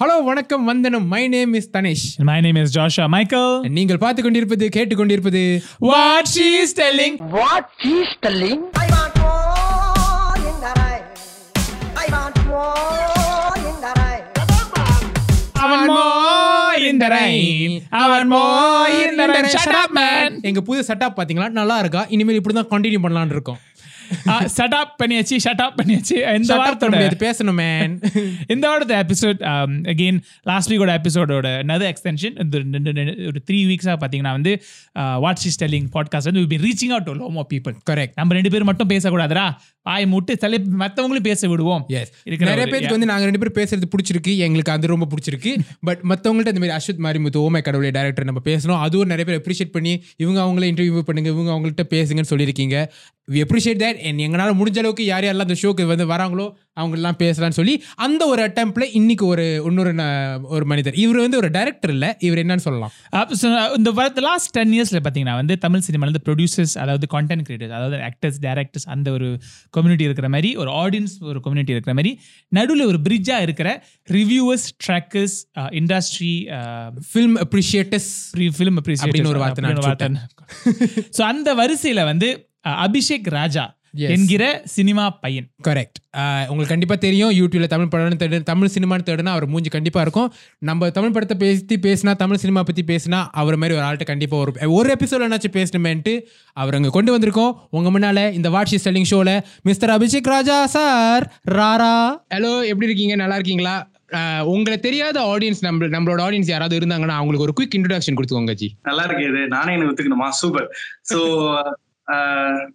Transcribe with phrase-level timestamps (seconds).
[0.00, 3.50] Hello வணக்கம் வந்தனம் my name is Dhanesh My name is Joshua Michael.
[3.76, 5.42] நீங்கள் பார்த்து கொண்டிருப்பது கேட்டுக் கொண்டிருப்பது
[5.88, 7.14] What she's telling.
[7.36, 8.60] What she's telling?
[8.82, 11.02] I want more in the rain.
[12.02, 12.80] I want more
[13.62, 14.22] in the rain.
[15.64, 17.72] அவன் more in the rain.
[18.02, 19.48] அவன் more in the rain.
[19.56, 20.30] Shut up, man.
[20.50, 23.60] எங்க புது setup பாத்தீங்களா நல்லா இருக்கா இனிமேல் இப்படி தான் கண்டினியூ பண்ணலாம்னு இருக்கோம்
[24.56, 26.16] Shut up பண்ணியாச்சு ஷட் அப் பண்ணியாச்சு.
[26.34, 28.00] இந்த வாரத்தோட பேசணும் மேன்
[28.54, 29.40] இந்த வாரத்த எபிசோட்
[29.92, 32.36] அகெயின் லாஸ்ட் வீக்கோட எபிசோடோட நது எக்ஸ்டென்ஷன்
[33.26, 34.62] ஒரு த்ரீ வீக்ஸாக பார்த்தீங்கன்னா வந்து
[35.24, 38.66] வாட் ஷீஸ் டெல்லிங் பாட்காஸ்ட் வந்து be reaching out to low people correct நம்ம ரெண்டு பேரும்
[38.66, 39.46] மட்டும் பேசக்கூடாதுடா.
[39.82, 41.84] வாய் முட்டு தலை மற்றவங்களும் பேச விடுவோம்.
[41.88, 44.36] எஸ் நிறைய பேருக்கு வந்து நாங்க ரெண்டு பேரும் பேசுறது பிடிச்சிருக்கு.
[44.36, 45.52] எங்களுக்கு அது ரொம்ப பிடிச்சிருக்கு.
[45.80, 48.80] பட் மத்தவங்கள்ட்ட இந்த மாதிரி அஸ்வத் மாரிமுத்து ஓமை கடவுளை டேரக்டர் நம்ம பேசணும்.
[48.86, 52.76] அதுவும் நிறைய பேர் அப்ரிஷியேட் பண்ணி இவங்க அவங்கள இன்டர்வியூ பண்ணுங்க இவங்க அவங்கள்ட்ட பேசுங்கன்னு சொல்லியிருக்கீங்க.
[53.32, 56.46] வி அப்ரிஷியேட் தட் எங்களால் முடிஞ்ச அளவுக்கு யார் யாரெல்லாம் அந்த ஷோக்கு வந்து வராங்களோ
[56.76, 59.92] அவங்கெல்லாம் பேசலாம்னு சொல்லி அந்த ஒரு அட்டம்ப்ட்ல இன்னைக்கு ஒரு இன்னொரு
[60.48, 62.92] ஒரு மனிதர் இவர் வந்து ஒரு டைரக்டர் இல்ல இவர் என்னன்னு சொல்லலாம்
[63.76, 67.98] இந்த வரது லாஸ்ட் டென் இயர்ஸில் பார்த்தீங்கன்னா வந்து தமிழ் சினிமாவில் வந்து ப்ரொடியூசர்ஸ் அதாவது கான்டென்ட் கிரியேட்டர்ஸ் அதாவது
[68.00, 69.30] ஆக்டர்ஸ் டேரக்டர்ஸ் அந்த ஒரு
[69.70, 72.12] கம்யூனிட்டி இருக்கிற மாதிரி ஒரு ஆடியன்ஸ் ஒரு கம்யூனிட்டி இருக்கிற மாதிரி
[72.48, 73.68] நடுவில் ஒரு பிரிட்ஜாக இருக்கிற
[74.08, 75.36] reviewers trackers
[75.72, 76.34] industry
[77.10, 78.10] film appreciators
[78.56, 80.08] film அப்படின்னு ஒரு வார்த்தை.
[81.18, 82.28] ஸோ அந்த வரிசையில் வந்து
[82.84, 83.64] அபிஷேக் ராஜா.
[84.14, 85.46] என்கிற சினிமா பையன்.
[85.66, 85.98] கரெக்ட்
[86.50, 90.28] உங்களுக்கு கண்டிப்பா தெரியும் யூடியூப்ல தமிழ் படம் தேடு தமிழ் சினிமான்னு தேடுனா அவர் மூஞ்சி கண்டிப்பா இருக்கும்.
[90.68, 94.72] நம்ம தமிழ் படத்தை பேசி பேசினா தமிழ் சினிமா பத்தி பேசினா அவர் மாதிரி ஒரு ஆள்கிட்ட கண்டிப்பா ஒரு
[94.78, 96.14] ஒரு எபிசோட் என்னாச்சும் பேசணுமேன்ட்டு
[96.62, 97.54] அவர் அங்க கொண்டு வந்திருக்கோம்.
[97.78, 99.32] உங்க முன்னால இந்த வாட்சி செல்லிங் ஷோல
[99.70, 101.26] மிஸ்டர் அபிஷேக் ராஜா சார்
[101.58, 101.94] ராரா.
[102.36, 103.16] ஹலோ எப்படி இருக்கீங்க?
[103.22, 103.76] நல்லா இருக்கீங்களா?
[104.52, 109.04] உங்களை தெரியாத ஆடியன்ஸ் நம்ம நம்மளோட ஆடியன்ஸ் யாராவது இருந்தாங்கன்னா அவங்களுக்கு ஒரு குயிக் இன்ட்ரோடக்ஷன் கொடுத்துக்கோங்க ஜி நல்லா
[109.08, 109.42] இருக்கு இது.
[109.54, 110.28] நானே எனக்கு ஒத்துக்கணுமா?
[110.40, 110.66] சூப்பர்
[111.10, 111.20] சோ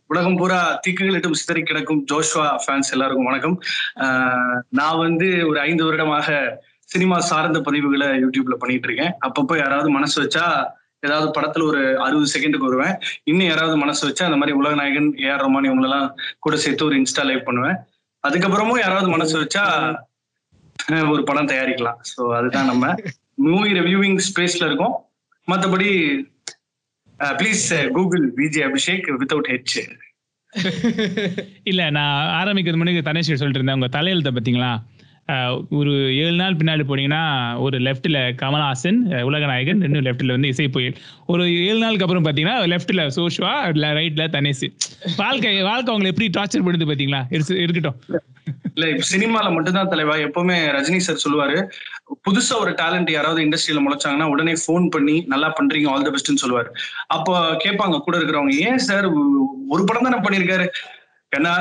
[0.07, 3.55] உலகம் பூரா தீக்குகளிட்டும் சிதறி கிடக்கும் ஜோஷ்வா ஃபேன்ஸ் எல்லாருக்கும் வணக்கம்.
[4.69, 6.27] நான் வந்து ஒரு ஐந்து வருடமாக
[6.89, 9.13] சினிமா சார்ந்த பதிவுகளை யூடியூப்ல பண்ணிட்டு இருக்கேன்.
[9.27, 10.45] அப்பப்போ யாராவது மனசு வச்சா
[10.99, 12.95] ஏதாவது படத்துல ஒரு அறுபது செகண்டுக்கு வருவேன்.
[13.23, 16.07] இன்னும் யாராவது மனசு வச்சா அந்த மாதிரி உலகநாயகன் ஏஆர் ரமான் இவங்களெல்லாம்
[16.39, 17.77] கூட சேர்த்து ஒரு இன்ஸ்டா லைவ் பண்ணுவேன்.
[18.23, 19.63] அதுக்கப்புறமும் யாராவது மனசு வச்சா
[20.89, 21.99] அஹ் ஒரு படம் தயாரிக்கலாம்.
[22.11, 22.85] ஸோ அதுதான் நம்ம
[23.45, 24.95] மூவி ரிவ்யூவிங் ஸ்பேஸ்ல இருக்கோம்.
[25.47, 25.89] மத்தபடி
[27.19, 29.77] please Google Vijay Abhishek without H
[31.63, 33.81] இல்ல நான் ஆரம்பிக்கிறது முன்னாடி தனேஷ் சொல்லிட்டு இருந்தேன்.
[33.81, 34.81] உங்க தலையெழுத்த பாத்தீங்களா?
[35.77, 35.91] ஒரு
[36.23, 37.21] ஏழு நாள் பின்னாடி போனீங்கன்னா
[37.65, 38.99] ஒரு லெஃப்ட்ல கமல்ஹாசன்
[39.29, 40.97] உலகநாயகன் ரெண்டு லெஃப்ட்ல வந்து இசை புயல்.
[41.31, 43.53] ஒரு ஏழு நாளுக்கு அப்புறம் பாத்தீங்கன்னா லெஃப்ட்ல சோஷ்வா
[43.99, 44.67] ரைட்ல தனேஷ்.
[45.21, 47.21] வாழ்க்கை வாழ்க்கை அவங்களை எப்படி டார்ச்சர் பண்ணுது பாத்தீங்களா?
[47.63, 47.97] இருக்கட்டும்.
[48.75, 50.15] இல்ல இப்ப சினிமால மட்டும்தான் தலைவா.
[50.27, 51.57] எப்பவுமே ரஜினி சார் சொல்லுவாரு
[52.25, 56.69] புதுசா ஒரு டேலண்ட் யாராவது இண்டஸ்ட்ரியில முளைச்சாங்கன்னா உடனே ஃபோன் பண்ணி நல்லா பண்றீங்க ஆல் தி பெஸ்ட்னு சொல்லுவாரு.
[57.15, 57.33] அப்போ
[57.65, 59.07] கேட்பாங்க கூட இருக்கிறவங்க ஏன் சார்
[59.73, 60.67] ஒரு படம் தானே பண்ணிருக்காரு
[61.31, 61.51] ஏன்னா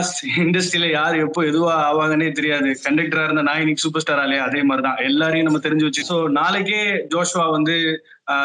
[0.42, 2.68] இண்டஸ்ட்ரியில யார் எப்போ எதுவா ஆவாங்கன்னே தெரியாது.
[2.84, 4.96] கண்டக்டரா இருந்த நான் இன்னைக்கு சூப்பர் ஸ்டார் ஆலையா அதே மாதிரிதான்.
[5.02, 6.82] எல்லாரையும் நம்ம தெரிஞ்சு வச்சு சோ நாளைக்கே
[7.14, 7.74] ஜோஷ்வா வந்து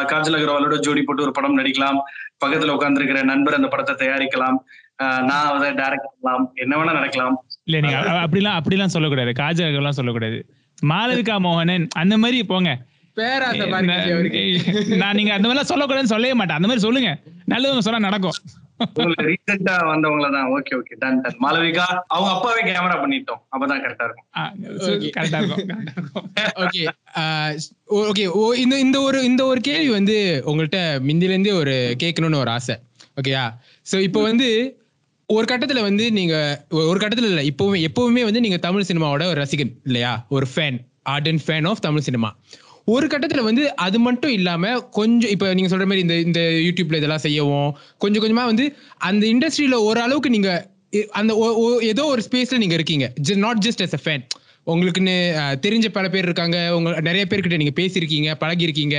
[0.05, 1.99] காஜல் அகர்வாலோட ஜோடி போட்டு ஒரு படம் நடிக்கலாம்.
[2.45, 4.57] பக்கத்துல உட்கார்ந்துருக்கிற நண்பர் அந்த படத்தை தயாரிக்கலாம்.
[4.99, 6.45] ஆஹ், நான் அதை டைரக்ட் பண்ணலாம்.
[6.55, 7.35] என்ன வேணா நடக்கலாம்.
[7.65, 9.31] இல்ல நீங்க அப்படிலாம் அப்படிலாம் சொல்லக்கூடாது.
[9.33, 10.39] காஜல் காஜகெல்லாம் சொல்லக்கூடாது.
[10.85, 12.71] மாலவிகா மோகனன் அந்த மாதிரி போங்க.
[13.19, 13.65] பேராசை.
[15.01, 16.57] நான் நீங்க அந்த மாதிரிலாம் சொல்லக்கூடாதுன்னு சொல்லவே மாட்டேன்.
[16.59, 17.11] அந்த மாதிரி சொல்லுங்க.
[17.53, 18.37] நல்லவங்க சொன்னா நடக்கும்.
[18.81, 20.49] உங்களுக்கு ரீசெண்டா வந்தவங்கள தான்.
[20.55, 23.41] Okay okay done done Malavika அவங்க அப்பாவே கேமரா பண்ணிட்டோம்.
[23.53, 24.27] அப்பதான் கரெக்டா இருக்கும்.
[25.17, 26.27] கரெக்டா இருக்கும் correct ஆ இருக்கும்
[26.65, 26.83] ஓகே
[28.09, 30.15] ஓகே ஓ இந்த இந்த ஒரு இந்த ஒரு கேள்வி வந்து
[30.51, 32.77] உங்கள்கிட்ட மிந்திலேருந்தே ஒரு கேட்கணும்னு ஒரு ஆசை.
[33.21, 33.43] ஓகேயா
[33.91, 34.47] ஸோ இப்போ வந்து
[35.29, 36.35] ஒரு கட்டத்துல வந்து நீங்க
[36.91, 40.13] ஒரு கட்டத்துல இல்ல இப்பவுமே எப்பவுமே வந்து நீங்க தமிழ் சினிமாவோட ஒரு ரசிகன் இல்லையா?
[40.35, 40.77] ஒரு fan
[41.15, 42.29] ardent fan of Tamil cinema.
[42.89, 47.25] ஒரு கட்டத்துல வந்து அது மட்டும் இல்லாம கொஞ்சம் இப்ப நீங்க சொல்ற மாதிரி இந்த இந்த யூடியூப்ல இதெல்லாம்
[47.25, 48.65] செய்யவும் கொஞ்சம் கொஞ்சமா வந்து
[49.09, 50.51] அந்த இண்டஸ்ட்ரியில ஓரளவுக்கு நீங்க
[51.11, 51.31] அந்த
[51.83, 53.05] ஏதோ ஒரு ஸ்பேஸ்ல நீங்க இருக்கீங்க.
[53.39, 54.23] Not just as a fan
[54.67, 55.13] உங்களுக்குன்னு
[55.61, 56.57] தெரிஞ்ச பல பேர் இருக்காங்க.
[56.77, 58.97] உங்க நிறைய பேர்கிட்ட நீங்க பேசியிருக்கீங்க பழகிருக்கீங்க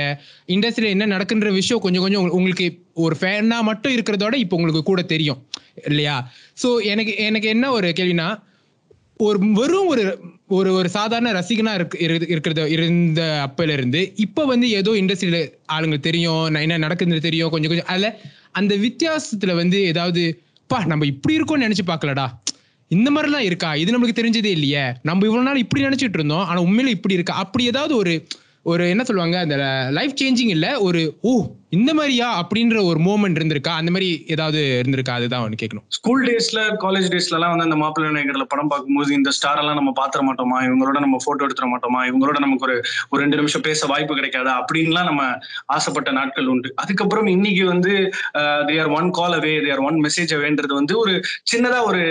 [0.49, 2.67] இண்டஸ்ட்ரியில என்ன நடக்குன்ற விஷயம் கொஞ்சம் கொஞ்சம் உங்களுக்கு
[3.05, 5.39] ஒரு ஃபேனா மட்டும் இருக்கிறதோட இப்போ உங்களுக்கு கூட தெரியும்.
[5.83, 6.15] இல்லையா?
[6.63, 8.27] ஸோ எனக்கு எனக்கு என்ன ஒரு கேள்வினா
[9.21, 10.03] ஒரு வெறும் ஒரு
[10.49, 16.45] ஒரு ஒரு சாதாரண ரசிகனா இருக்கு இருக்கிறது இருந்த அப்பல இருந்து இப்போ வந்து ஏதோ இண்டஸ்ட்ரியில ஆளுங்களுக்கு தெரியும்
[16.49, 17.85] நான் என்ன நடக்குதுன்னு தெரியும் கொஞ்சம் கொஞ்சம்.
[17.85, 18.07] அதுல
[18.51, 20.23] அந்த வித்தியாசத்துல வந்து ஏதாவது
[20.69, 22.25] பா நம்ம இப்படி இருக்கோம்னு நினைச்சு பார்க்கலடா.
[22.91, 23.75] இந்த மாதிரிலாம் இருக்கா?
[23.75, 24.83] இது நம்மளுக்கு தெரிஞ்சதே இல்லையே.
[25.01, 27.35] நம்ம இவ்வளவு நாள் இப்படி நினைச்சிட்டு இருந்தோம் ஆனா உண்மையில இப்படி இருக்கா?
[27.35, 28.13] அப்படி ஏதாவது ஒரு
[28.65, 29.55] ஒரு என்ன சொல்லுவாங்க அந்த
[29.91, 31.33] லைஃப் சேஞ்சிங் இல்ல ஒரு ஓ
[31.71, 33.73] இந்த மாதிரியா அப்படின்ற ஒரு மூமெண்ட் இருந்திருக்கா?
[33.81, 35.13] அந்த மாதிரி ஏதாவது இருந்திருக்கா?
[35.19, 39.29] அதுதான் ஒன்று கேட்கணும் ஸ்கூல் டேஸ்ல காலேஜ் டேஸ்ல எல்லாம் வந்து அந்த மாப்பிள்ளை நாயகர்ல படம் பார்க்கும்போது இந்த
[39.37, 40.57] ஸ்டார் எல்லாம் நம்ம பாத்திர மாட்டோமா?
[40.67, 42.01] இவங்களோட நம்ம போட்டோ எடுத்துட மாட்டோமா?
[42.09, 42.75] இவங்களோட நமக்கு ஒரு
[43.11, 44.55] ஒரு ரெண்டு நிமிஷம் பேச வாய்ப்பு கிடைக்காதா?
[44.61, 45.23] அப்படின்லாம் நம்ம
[45.75, 46.71] ஆசைப்பட்ட நாட்கள் உண்டு.
[46.83, 47.93] அதுக்கப்புறம் இன்னைக்கு வந்து
[48.69, 51.13] they are one call away they are one message அவேன்றது வந்து ஒரு
[51.53, 52.01] சின்னதா ஒரு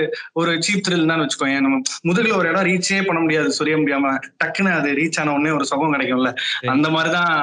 [0.41, 3.51] ஒரு சீப் த்ரில் தான் வச்சுக்கோங்க நம்ம முதுகுல ஒரு இடம் ரீச்சே பண்ண முடியாது.
[3.59, 6.33] சொரிய முடியாம டக்குன்னு அது ரீச் ஆன உடனே ஒரு சுகம் கிடைக்கும்ல.
[6.77, 7.35] அந்த மாதிரிதான்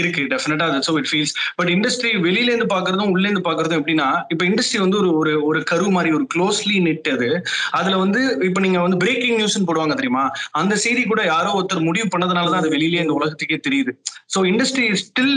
[0.00, 4.42] இருக்கு டெஃபினட்டா that's it feels but industry வெளியில இருந்து பாக்குறதும் உள்ள இருந்து பாக்குறதும் எப்படின்னா இப்ப
[4.44, 7.28] இண்டஸ்ட்ரி வந்து ஒரு ஒரு ஒரு கரு மாதிரி ஒரு க்ளோஸ்லி நெட் அது.
[7.70, 10.24] அதுல வந்து இப்ப நீங்க வந்து பிரேக்கிங் நியூஸ் போடுவாங்க தெரியுமா?
[10.60, 13.92] அந்த செய்தி கூட யாரோ ஒருத்தர் முடிவு பண்ணதுனாலதான் அது வெளியிலே இந்த உலகத்துக்கே தெரியுது.
[14.34, 15.34] So industry still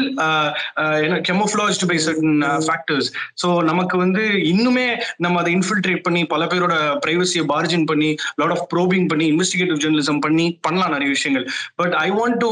[1.30, 3.10] camouflaged by certain factors
[3.42, 4.24] so நமக்கு வந்து
[4.54, 4.88] இன்னுமே
[5.18, 8.10] நம்ம அதை இன்ஃபில்ட்ரேட் பண்ணி பல பேரோட பிரைவசியை பார்ஜின் பண்ணி
[8.42, 11.46] லாட் ஆஃப் ப்ரோபிங் பண்ணி இன்வெஸ்டிகேட்டிவ் ஜெர்னலிசம் பண்ணி பண்ணலாம் நிறைய விஷயங்கள்.
[11.76, 12.50] பட் ஐ வாண்ட் டு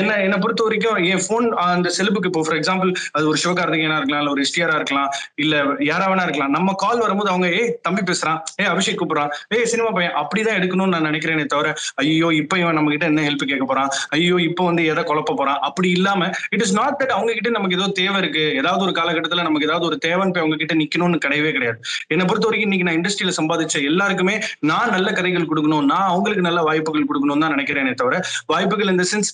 [0.00, 4.22] என்ன என்னை பொறுத்த வரைக்கும் என் ஃபோன் அந்த செலிபுக்கு இப்போ ஃபார் எக்ஸாம்பிள் அது ஒரு சிவகார்த்திகேயனா இருக்கலாம்
[4.22, 5.08] இல்ல ஒரு எஸ்டிஆரா இருக்கலாம்
[5.44, 5.54] இல்ல
[5.90, 6.52] யாரா வேணா இருக்கலாம்.
[6.56, 8.38] நம்ம கால் வரும்போது அவங்க ஏய் தம்பி பேசுறான்.
[8.60, 9.30] ஏய் அபிஷேக் கூப்பிடுறான்.
[9.56, 13.44] ஏய் சினிமா பையன் அப்படிதான் எடுக்கணும்னு நான் நினைக்கிறேனே தவிர ஐயோ இப்ப இவன் நம்ம கிட்ட என்ன ஹெல்ப்
[13.52, 13.90] கேட்க போறான்?
[14.16, 15.60] ஐயோ இப்போ வந்து எதை குழப்ப போறான்?
[15.68, 18.44] அப்படி இல்லாம இட் இஸ் நாட் தட் அவங்க கிட்ட நமக்கு ஏதோ தேவை இருக்கு.
[18.60, 21.78] ஏதாவது ஒரு காலகட்டத்துல நமக்கு ஏதாவது ஒரு தேவைன்னு போய் அவங்க கிட்ட நிக்கணும்னு கிடையவே கிடையாது.
[22.14, 24.36] என்னை பொறுத்த வரைக்கும் இன்னைக்கு நான் இண்டஸ்ட்ரியில சம்பாதிச்ச எல்லாருக்குமே
[24.70, 25.86] நான் நல்ல கதைகள் கொடுக்கணும்.
[25.92, 28.16] நான் அவங்களுக்கு நல்ல வாய்ப்புகள் கொடுக்கணும் தான் நினைக்கிறேனே தவிர
[28.52, 29.30] வாய்ப்புகள் இந்த சென்ஸ்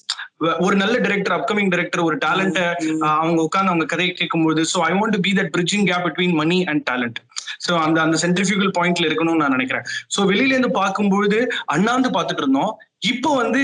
[0.66, 2.58] ஒரு நல்ல டைரக்டர் அப்கமிங் டைரக்டர் ஒரு டேலண்ட்
[3.00, 6.64] அவங்க உட்கார்ந்து அவங்க கதையை கேட்கும்போது so I want to be that bridging gap between money
[6.64, 7.18] and talent
[7.68, 9.84] so அந்த அந்த சென்ட்ரிஃபியூகல் பாயிண்ட்ல இருக்கணும்னு நான் நினைக்கிறேன்.
[10.16, 12.78] ஸோ வெளியில இருந்து பார்க்கும்போது அண்ணாந்து பார்த்துட்டு இருந்தோம்.
[12.98, 13.62] இப்போ வந்து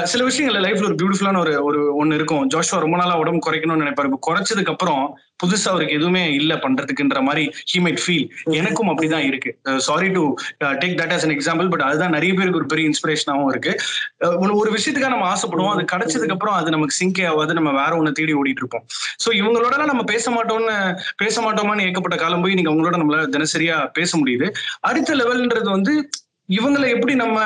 [0.00, 2.50] சில விஷயங்கள்ல லைஃப்ல ஒரு பியூட்டிஃபுல்லான ஒரு ஒரு ஒண்ணு இருக்கும்.
[2.50, 4.10] ஜோஷுவா ரொம்ப நாளா உடம்பு குறைக்கணும்னு நினைப்பாரு.
[4.26, 9.58] குறைச்சதுக்கு அப்புறம் புதுசா அவருக்கு எதுவுமே இல்ல பண்றதுக்குன்ற மாதிரி ஹி மைட் ஃபீல் எனக்கும் அப்படிதான் இருக்கு.
[9.76, 10.34] Sorry to
[10.64, 13.76] take that as an example but அதுதான் நிறைய பேருக்கு ஒரு பெரிய இன்ஸ்பிரேஷனாவும் இருக்கு.
[14.24, 15.84] ஒரு- விஷயத்துக்காக நம்ம ஆசைப்படுவோம்.
[15.84, 17.54] அது கிடைச்சதுக்கு அப்புறம் அது நமக்கு சிங்கே ஆகாது.
[17.54, 18.86] நம்ம வேற ஒண்ணு தேடி ஓடிட்டு இருப்போம்.
[19.24, 24.18] சோ இவங்களோட நம்ம பேச மாட்டோம்னு பேச மாட்டோமான்னு ஏக்கப்பட்ட காலம் போய் நீங்க அவங்களோட நம்மளால தினசரியா பேச
[24.18, 24.50] முடியுது.
[24.80, 26.08] அடுத்த லெவல்ன்றது வந்து
[26.58, 27.38] இவங்களை எப்படி நம்ம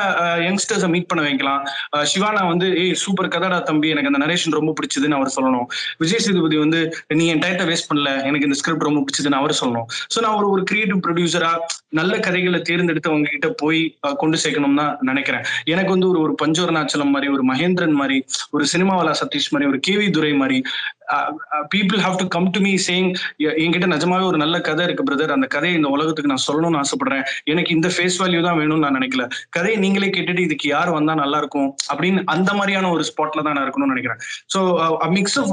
[0.46, 1.62] யங்ஸ்டர்ஸை மீட் பண்ண வைக்கலாம்?
[2.12, 5.66] சிவானா வந்து ஏய் சூப்பர் கதடா தம்பி எனக்கு அந்த நரேஷன் ரொம்ப பிடிச்சதுன்னு அவர் சொல்லணும்.
[6.02, 6.80] விஜய் சேதுபதி வந்து
[7.20, 9.88] நீ என் டயத்தை வேஸ்ட் பண்ணல எனக்கு இந்த ஸ்கிரிப்ட் ரொம்ப பிடிச்சதுன்னு அவர் சொல்லணும்.
[10.14, 11.52] சோ நான் ஒரு ஒரு கிரியேட்டிவ் ப்ரொடியூசரா
[11.96, 13.80] நல்ல கதைகளை தேர்ந்தெடுத்து அவங்க கிட்ட போய்
[14.16, 15.44] கொண்டு சேர்க்கணும்னு தான் நினைக்கிறேன்.
[15.64, 18.18] எனக்கு வந்து ஒரு ஒரு பஞ்சோரநாச்சலம் மாதிரி ஒரு மகேந்திரன் மாதிரி
[18.50, 20.58] ஒரு சினிமாவாலா சதீஷ் மாதிரி ஒரு கேவி துரை மாதிரி
[21.74, 23.08] people have to come to me saying
[23.64, 27.24] என்கிட்ட நிஜமாவே ஒரு நல்ல கதை இருக்கு பிரதர் அந்த கதையை இந்த உலகத்துக்கு நான் சொல்லணும்னு ஆசைப்படுறேன்.
[27.44, 29.24] எனக்கு இந்த ஃபேஸ் வேல்யூ தான் வேணும்னு நான் நினைக்கல.
[29.50, 31.68] கதையை நீங்களே கேட்டுட்டு இதுக்கு யார் வந்தா நல்லா இருக்கும்?
[31.92, 34.20] அப்படின்னு அந்த மாதிரியான ஒரு ஸ்பாட்ல தான் நான் இருக்கணும்னு நினைக்கிறேன்.
[34.52, 34.58] So
[35.08, 35.52] mix of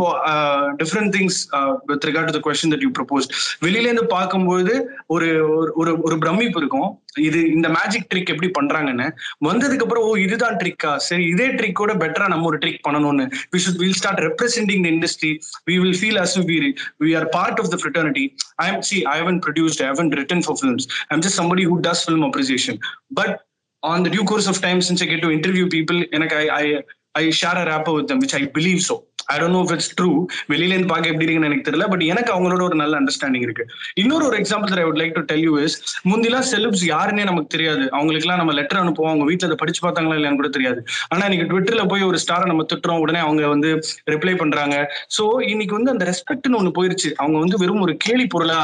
[0.80, 1.40] different things
[1.86, 3.28] with regard to the question that you propose
[3.66, 4.74] வெளியிலேருந்து பார்க்கும்போது
[5.08, 6.90] ஒரு ஒரு- ஒரு ஒரு பிரமிப்பு இருக்கும்.
[7.24, 9.08] இது இந்த மேஜிக் ட்ரிக் எப்படி பண்றாங்கன்னு
[9.48, 13.80] வந்ததுக்கு அப்புறம் ஓ இதுதான் ட்ரிக்கா சரி இதே ட்ரிக்கோட பெட்டரா நம்ம ஒரு ட்ரிக் பண்ணணும்னு we should
[13.84, 15.32] will start representing the industry
[15.70, 16.58] we will feel as we
[17.06, 18.26] we are part of the fraternity
[18.58, 21.66] I am see I haven't produced I haven't written for films I am just somebody
[21.72, 22.80] who does film appreciation
[23.22, 23.36] but
[23.84, 26.66] on the due course of time since I get to interview people எனக்கு I I
[27.16, 28.98] I share a rapport with them which I believe so.
[29.26, 29.90] I don't know if it's
[30.52, 33.66] வெளியில இருந்து பார்க்க எப்படி இருக்குன்னு எனக்கு தெரியல but எனக்கு அவங்களோட ஒரு நல்ல அண்டர்ஸ்டாண்டிங் இருக்கு.
[33.94, 37.84] இன்னொரு ஒரு example I would like to tell you is முந்திலாம் celebs யாருன்னே நமக்கு தெரியாது.
[37.92, 39.12] அவங்களுக்குலாம் நம்ம லெட்டர் அனுப்புவோம்.
[39.14, 40.84] அவங்க வீட்டில் அதை படிச்சு பார்த்தாங்களா இல்லையான்னு கூட தெரியாது.
[41.08, 43.00] ஆனா இன்னைக்கு ட்விட்டர்ல போய் ஒரு ஸ்டாரை நம்ம திட்டுறோம்.
[43.00, 43.72] உடனே அவங்க வந்து
[44.12, 44.92] ரிப்ளை பண்றாங்க.
[45.18, 47.12] சோ இன்னைக்கு வந்து அந்த ரெஸ்பெக்ட்னு ஒண்ணு போயிருச்சு.
[47.16, 48.60] அவங்க வந்து வெறும் ஒரு கேலி பொருளா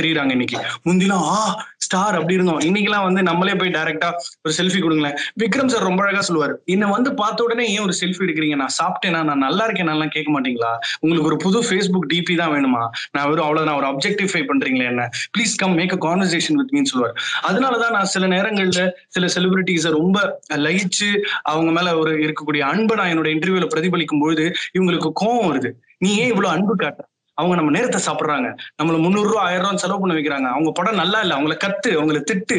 [0.00, 0.58] தெரியுறாங்க இன்னைக்கு.
[0.84, 1.38] முந்திலாம் ஆ
[1.78, 2.60] ஸ்டார் அப்படி இருந்தோம்.
[2.60, 4.08] இன்னைக்கெல்லாம் வந்து நம்மளே போய் டைரக்டா
[4.42, 5.16] ஒரு செல்ஃபி கொடுங்களேன்.
[5.42, 6.54] விக்ரம் சார் ரொம்ப அழகா சொல்லுவாரு.
[6.64, 8.54] என்ன வந்து பார்த்த உடனே ஏன் ஒரு செல்ஃபி எடுக்கிறீங்க?
[8.54, 9.24] நான் சாப்பிட்டேனா?
[9.24, 9.86] நான் நல்லா இருக்கேன்?
[9.86, 10.72] நல்லா கேட்க மாட்டீங்களா?
[11.00, 12.88] உங்களுக்கு ஒரு புது ஃபேஸ்புக் டிபி தான் வேணுமா?
[13.12, 15.10] நான் வெறும் அவ்வளவு நான் ஒரு அப்ஜெக்டிஃபை பண்றீங்களே என்ன?
[15.38, 17.16] Please come make a conversation with மீன் சொல்லுவார்.
[17.42, 21.10] அதனாலதான் நான் சில நேரங்கள்ல சில செலிபிரிட்டிஸை ரொம்ப லயிச்சு
[21.42, 25.72] அவங்க மேல ஒரு இருக்கக்கூடிய அன்பை நான் என்னோட இன்டர்வியூல பிரதிபலிக்கும் பொழுது இவங்களுக்கு கோவம் வருது.
[25.98, 27.04] நீ ஏன் இவ்வளவு அன்பு காட்டுற?
[27.38, 28.48] அவங்க நம்ம நேரத்தை சாப்பிடுறாங்க.
[28.78, 30.48] நம்மள முந்நூறு ரூபா ஆயிரம் ரூபாய் செலவு பண்ண வைக்கிறாங்க.
[30.52, 31.36] அவங்க படம் நல்லா இல்ல.
[31.36, 32.58] அவங்கள கத்து அவங்கள திட்டு.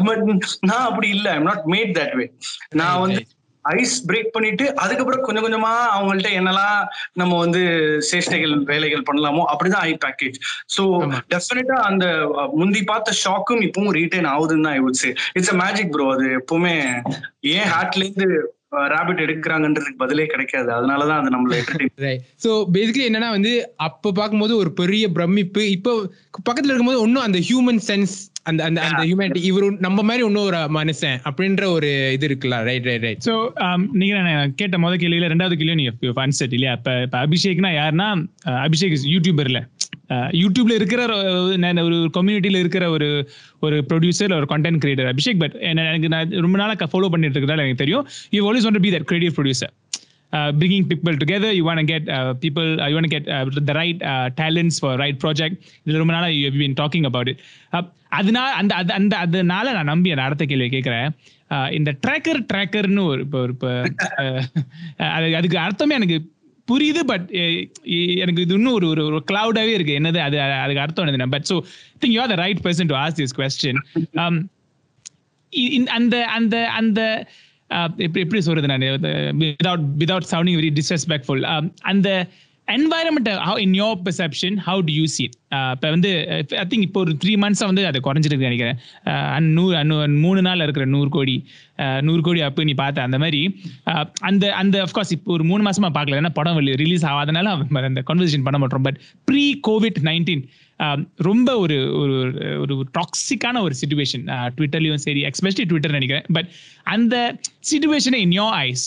[0.00, 0.22] பட்
[0.68, 1.28] நான் அப்படி இல்ல.
[1.36, 2.26] I'm not made that way
[2.74, 3.20] நான் வந்து
[3.64, 6.76] ஐஸ் பிரேக் பண்ணிட்டு அதுக்கப்புறம் கொஞ்சம் கொஞ்சமா அவங்கள்ட்ட என்னெல்லாம்
[7.14, 7.62] நம்ம வந்து
[8.08, 10.36] சேஷ்டைகள் வேலைகள் பண்ணலாமோ அப்படிதான் ஐ பேக்கேஜ்
[10.74, 11.18] சோ ஆமா.
[11.32, 12.06] டெஃபினட்டா அந்த
[12.54, 16.28] முந்தி பார்த்த ஷாக்கும் இப்பவும் ரீட்டைன் ஆகுதுன்னு தான் I would say it's a magic bro அது
[16.38, 16.74] எப்பவுமே
[17.52, 18.28] ஏன் ஹார்ட்ல இருந்து
[18.92, 20.68] ரேபிட் எடுக்கிறாங்கன்றதுக்கு பதிலே கிடைக்காது.
[20.72, 21.54] அதனாலதான் அது நம்மள
[22.44, 23.52] ஸோ பேசிக்கலி என்னன்னா வந்து
[23.86, 25.62] அப்போ பார்க்கும்போது ஒரு பெரிய பிரமிப்பு.
[25.76, 25.92] இப்போ
[26.48, 28.16] பக்கத்துல இருக்கும்போது இன்னும் அந்த ஹியூமன் சென்ஸ்
[28.50, 32.58] அந்த அந்த அந்த ஹியூமனிட்டி இவர் நம்ம மாதிரி இன்னும் ஒரு மனுஷன் அப்படின்ற ஒரு இது இருக்குல்ல.
[32.68, 33.34] ரைட் ரைட் ரைட் ஸோ
[34.00, 36.74] நீங்க நான் கேட்ட முத கேள்வியில ரெண்டாவது கேள்வி நீங்க ஆன்சர் இல்லையா?
[36.78, 38.08] இப்ப இப்ப அபிஷேக்னா யாருன்னா
[38.66, 39.60] அபிஷேக் யூடியூபர்ல
[40.34, 43.08] யூடியூப்ல இருக்கிற ஒரு- நான் ஒரு கம்யூனிட்டியில இருக்கிற ஒரு
[43.60, 47.74] ஒரு ப்ரொடியூசர் ஒரு கண்டென்ட் கிரியேட்டர் அபிஷேக் பட் எனக்கு நான் ரொம்ப நாளா ஃபாலோ பண்ணிட்டு இருக்கிறதால எனக்கு
[47.76, 49.74] தெரியும் you always want be that creative producer
[50.58, 51.50] bringing people together.
[51.52, 52.66] You want to get uh, people.
[52.74, 55.54] Uh, you want to get uh, the right uh, talents for right project.
[55.86, 57.38] இதுல ரொம்ப நாளா you have been talking about it.
[57.72, 61.08] Uh, அதனால அந்த அது- அந்த அதனால நான் நம்பி அந்த அடுத்த கேள்வி கேட்கிறேன்
[61.72, 63.70] இந்த ட்ராக்கர் ட்ராக்கர்னு ஒரு இப்போ ஒரு இப்போ
[65.16, 66.18] அது அதுக்கு அர்த்தமே எனக்கு
[66.68, 67.26] புரியுது பட்
[68.18, 69.98] எனக்கு இது இன்னும் ஒரு ஒரு ஒரு கிளவுடாவே இருக்கு.
[69.98, 71.56] என்னது அது அதுக்கு அர்த்தம் என்னது but so
[72.00, 73.80] think you are the right person to ask this question
[75.52, 77.00] இ- இந்த- அந்த அந்த அந்த
[77.98, 78.84] எப்படி எப்படி சொல்றது நான்
[79.40, 81.42] without without sounding very disrespectful
[81.84, 82.08] அந்த
[82.68, 85.28] environment how in your perception how do you see
[85.72, 86.10] இப்போ வந்து
[86.50, 88.76] ஐ திங்க் இப்போ ஒரு த்ரீ மந்த்ஸாக வந்து அது குறைஞ்சிருக்கு நினைக்கிறேன்.
[89.04, 91.44] Uh, அன் நூறு அன்னு- மூணு நாள் இருக்கிற நூறு கோடி
[91.76, 95.70] uh, நூறு கோடி அப்போ நீ பார்த்த அந்த மாதிரி uh, அந்த அந்த அஃப்கோர்ஸ் இப்போ ஒரு மூணு
[95.70, 96.20] மாசமாக பார்க்கல.
[96.20, 98.82] ஏன்னா படம் ரிலீஸ் ஆகாதனால அந்த கன்வர்சேஷன் பண்ண மாட்டோம்.
[98.82, 100.44] பட் ப்ரீ கோவிட் நைன்டீன்
[101.28, 102.16] ரொம்ப ஒரு ஒரு
[102.62, 104.24] ஒரு டாக்ஸிக்கான ஒரு சுச்சுவேஷன்
[104.56, 106.26] ட்விட்டர்லயும் சரி எக்ஸ்பெஷலி ட்விட்டர் நினைக்கிறேன்.
[106.32, 106.48] பட்
[106.94, 107.14] அந்த
[107.70, 108.84] சுச்சுவேஷனை in your eyes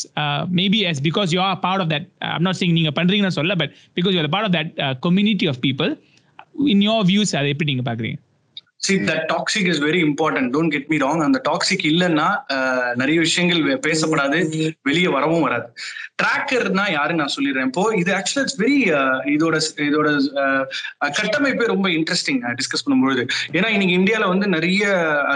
[0.61, 3.73] maybe yes because you are part of that I'm not saying நீங்க பண்றீங்கன்னு சொல்ல but
[3.99, 5.91] because you part of that community of people
[6.73, 8.19] in your views அதை எப்படி நீங்க பாக்குறீங்க
[8.85, 12.27] see that toxic is very important don't get me wrong அந்த toxic இல்லைன்னா
[13.01, 14.37] நிறைய விஷயங்கள் பேசப்படாது.
[14.89, 15.67] வெளியே வரவும் வராது.
[16.21, 17.67] ட்ராக்கர்னா யாரு நான் சொல்லிடுறேன்?
[17.69, 18.77] இப்போ இது ஆக்சுவலா இட்ஸ் வெரி
[19.35, 19.55] இதோட
[19.87, 20.07] இதோட
[21.19, 23.23] கட்டமைப்பே ரொம்ப இன்ட்ரெஸ்டிங் டிஸ்கஸ் பண்ணும்பொழுது.
[23.57, 24.83] ஏன்னா இன்னைக்கு இந்தியாவில் வந்து நிறைய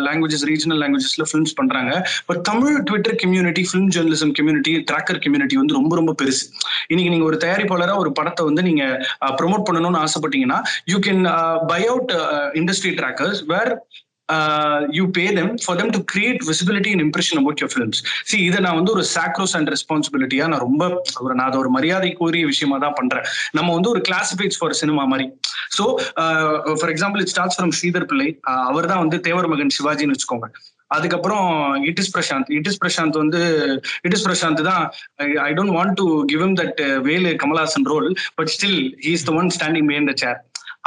[0.07, 1.91] லாங்குவேஜஸ் ரீஜனல் லாங்குவேஜஸ்ல ஃபிலிம்ஸ் பண்றாங்க.
[2.29, 6.43] But Tamil Twitter community film journalism community tracker community வந்து ரொம்ப ரொம்ப பெருசு.
[6.91, 8.83] இன்னைக்கு நீங்க ஒரு தயாரிப்பாளராக ஒரு படத்தை வந்து நீங்க
[9.39, 10.59] ப்ரொமோட் பண்ணணும்னு ஆசைப்பட்டீங்கன்னா
[10.93, 11.23] you can
[11.73, 12.13] buy out
[12.61, 13.73] industry trackers where
[14.97, 17.97] you pay them for them to create visibility and impression about your films.
[18.29, 20.83] See இதை நான் வந்து ஒரு சாக்ரோஸ் அண்ட் ரெஸ்பான்சிபிலிட்டியா நான் ரொம்ப
[21.23, 23.25] ஒரு நான் அதை ஒரு மரியாதைக்குரிய விஷயமா தான் பண்றேன்.
[23.57, 25.27] நம்ம வந்து ஒரு கிளாசிஃபைட்ஸ் ஃபார் சினிமா மாதிரி.
[25.77, 25.85] So
[26.79, 28.27] for example it starts from Sridhar Pillai
[28.71, 30.49] அவர் தான் வந்து தேவர் மகன் சிவாஜின்னு வச்சுக்கோங்க.
[30.95, 31.47] அதுக்கப்புறம்
[31.89, 32.49] it is Prashanth.
[32.57, 33.43] It is Prashanth வந்து
[34.07, 34.83] இட் இஸ் பிரசாந்த் தான்
[35.47, 39.33] I don't want to give him that Velu Kamal Haasan role but still he is the
[39.41, 40.37] one standing behind the chair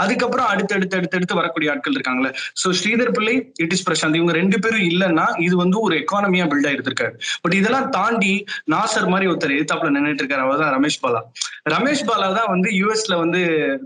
[0.02, 2.30] அதுக்கப்புறம் அடுத்தடுத்து அடுத்தடுத்து வரக்கூடிய ஆட்கள் இருக்காங்களே
[2.62, 6.68] சோ ஸ்ரீதர் பிள்ளை இட் இஸ் பிரசாந்த் இவங்க ரெண்டு பேரும் இல்லைன்னா இது வந்து ஒரு எக்கானமியா பில்ட்
[6.70, 7.14] ஆயிருந்திருக்காரு
[7.44, 8.32] பட் இதெல்லாம் தாண்டி
[8.74, 10.42] நாசர் மாதிரி ஒருத்தர் எதிர்த்தாப்புல நின்னுட்டு இருக்காரு.
[10.46, 11.20] அவர் தான் ரமேஷ் பாலா.
[11.74, 13.40] ரமேஷ் பாலா தான் வந்து யூஎஸ்ல வந்து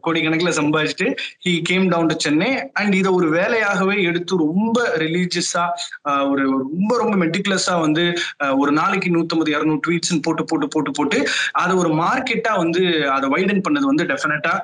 [0.07, 1.09] கோடிக்கணக்கில் சம்பாதிச்சுட்டு
[1.47, 2.50] he came down to Chennai
[2.81, 5.64] and இதை ஒரு வேலையாகவே எடுத்து ரொம்ப ரிலீஜியஸா
[6.31, 8.04] ஒரு ரொம்ப ரொம்ப மெட்டிகுலஸா வந்து
[8.61, 11.19] ஒரு நாளைக்கு நூத்தம்பது இரநூறு ட்வீட்ஸ் போட்டு போட்டு போட்டு போட்டு
[11.62, 12.83] அதை ஒரு மார்க்கெட்டா வந்து
[13.16, 14.54] அதை வைடன் பண்ணது வந்து டெஃபினட்டா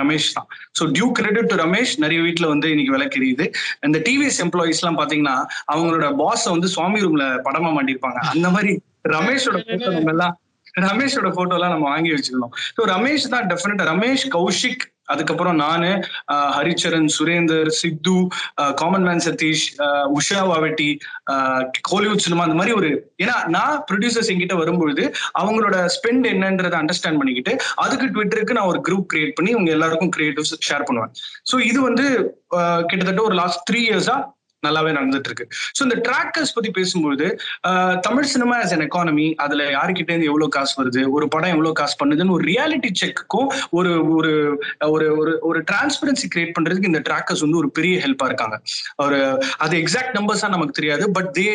[0.00, 0.48] ரமேஷ் தான்.
[0.80, 3.46] So due credit to Ramesh நிறைய வீட்ல வந்து இன்னைக்கு விலை தெரியுது
[3.88, 5.36] இந்த டிவிஎஸ் எம்ப்ளாயிஸ் எல்லாம் பாத்தீங்கன்னா
[5.72, 8.20] அவங்களோட பாஸ் வந்து சுவாமி ரூம்ல படமா மாட்டிருப்பாங்க.
[8.34, 8.72] அந்த மாதிரி
[9.16, 10.34] ரமேஷோட போட்டோ நம்ம எல்லாம்
[10.88, 12.52] ரமேஷோட போட்டோ எல்லாம் நம்ம வாங்கி வச்சுக்கணும்.
[12.76, 15.90] ஸோ ரமேஷ் தான் டெஃபினட்டா ரமேஷ் கௌஷிக் அதுக்கப்புறம் நானு
[16.56, 18.16] ஹரிச்சரன் சுரேந்தர் சித்து
[18.74, 19.66] காமன் மேன் சதீஷ்
[20.18, 20.90] உஷா வாவெட்டி
[21.90, 22.90] கோலிவுட் சினிமா அந்த மாதிரி ஒரு
[23.22, 25.04] ஏன்னா நான் ப்ரொடியூசர்ஸ் என்கிட்ட வரும்பொழுது
[25.40, 30.54] அவங்களோட ஸ்பெண்ட் என்னன்றதை அண்டர்ஸ்டாண்ட் பண்ணிக்கிட்டு அதுக்கு ட்விட்டருக்கு நான் ஒரு குரூப் கிரியேட் பண்ணி உங்க எல்லாருக்கும் கிரியேட்டிவ்ஸ்
[30.68, 31.12] ஷேர் பண்ணுவேன்.
[31.50, 32.06] ஸோ இது வந்து
[32.90, 34.18] கிட்டத்தட்ட ஒரு லாஸ்ட் த்ரீ இயர்ஸா
[34.62, 35.44] நல்லாவே நடந்துட்டு இருக்கு
[35.76, 37.26] ஸோ இந்த டிராக்கர்ஸ் பத்தி பேசும்போது
[38.06, 41.96] Tamil cinema as an economy அதுல யாருக்கிட்ட இருந்து எவ்வளவு காசு வருது ஒரு படம் எவ்வளவு காசு
[42.02, 43.48] பண்ணுதுன்னு ஒரு ரியாலிட்டி செக்குக்கும்
[43.78, 44.32] ஒரு ஒரு
[44.90, 48.56] ஒரு ஒரு ஒரு டிரான்ஸ்பரன்சி கிரியேட் பண்றதுக்கு இந்த டிராக்கர்ஸ் வந்து ஒரு பெரிய ஹெல்ப்பா இருக்காங்க.
[49.04, 49.18] ஒரு
[49.58, 51.46] அது எக்ஸாக்ட் நம்பர்ஸா நமக்கு தெரியாது but they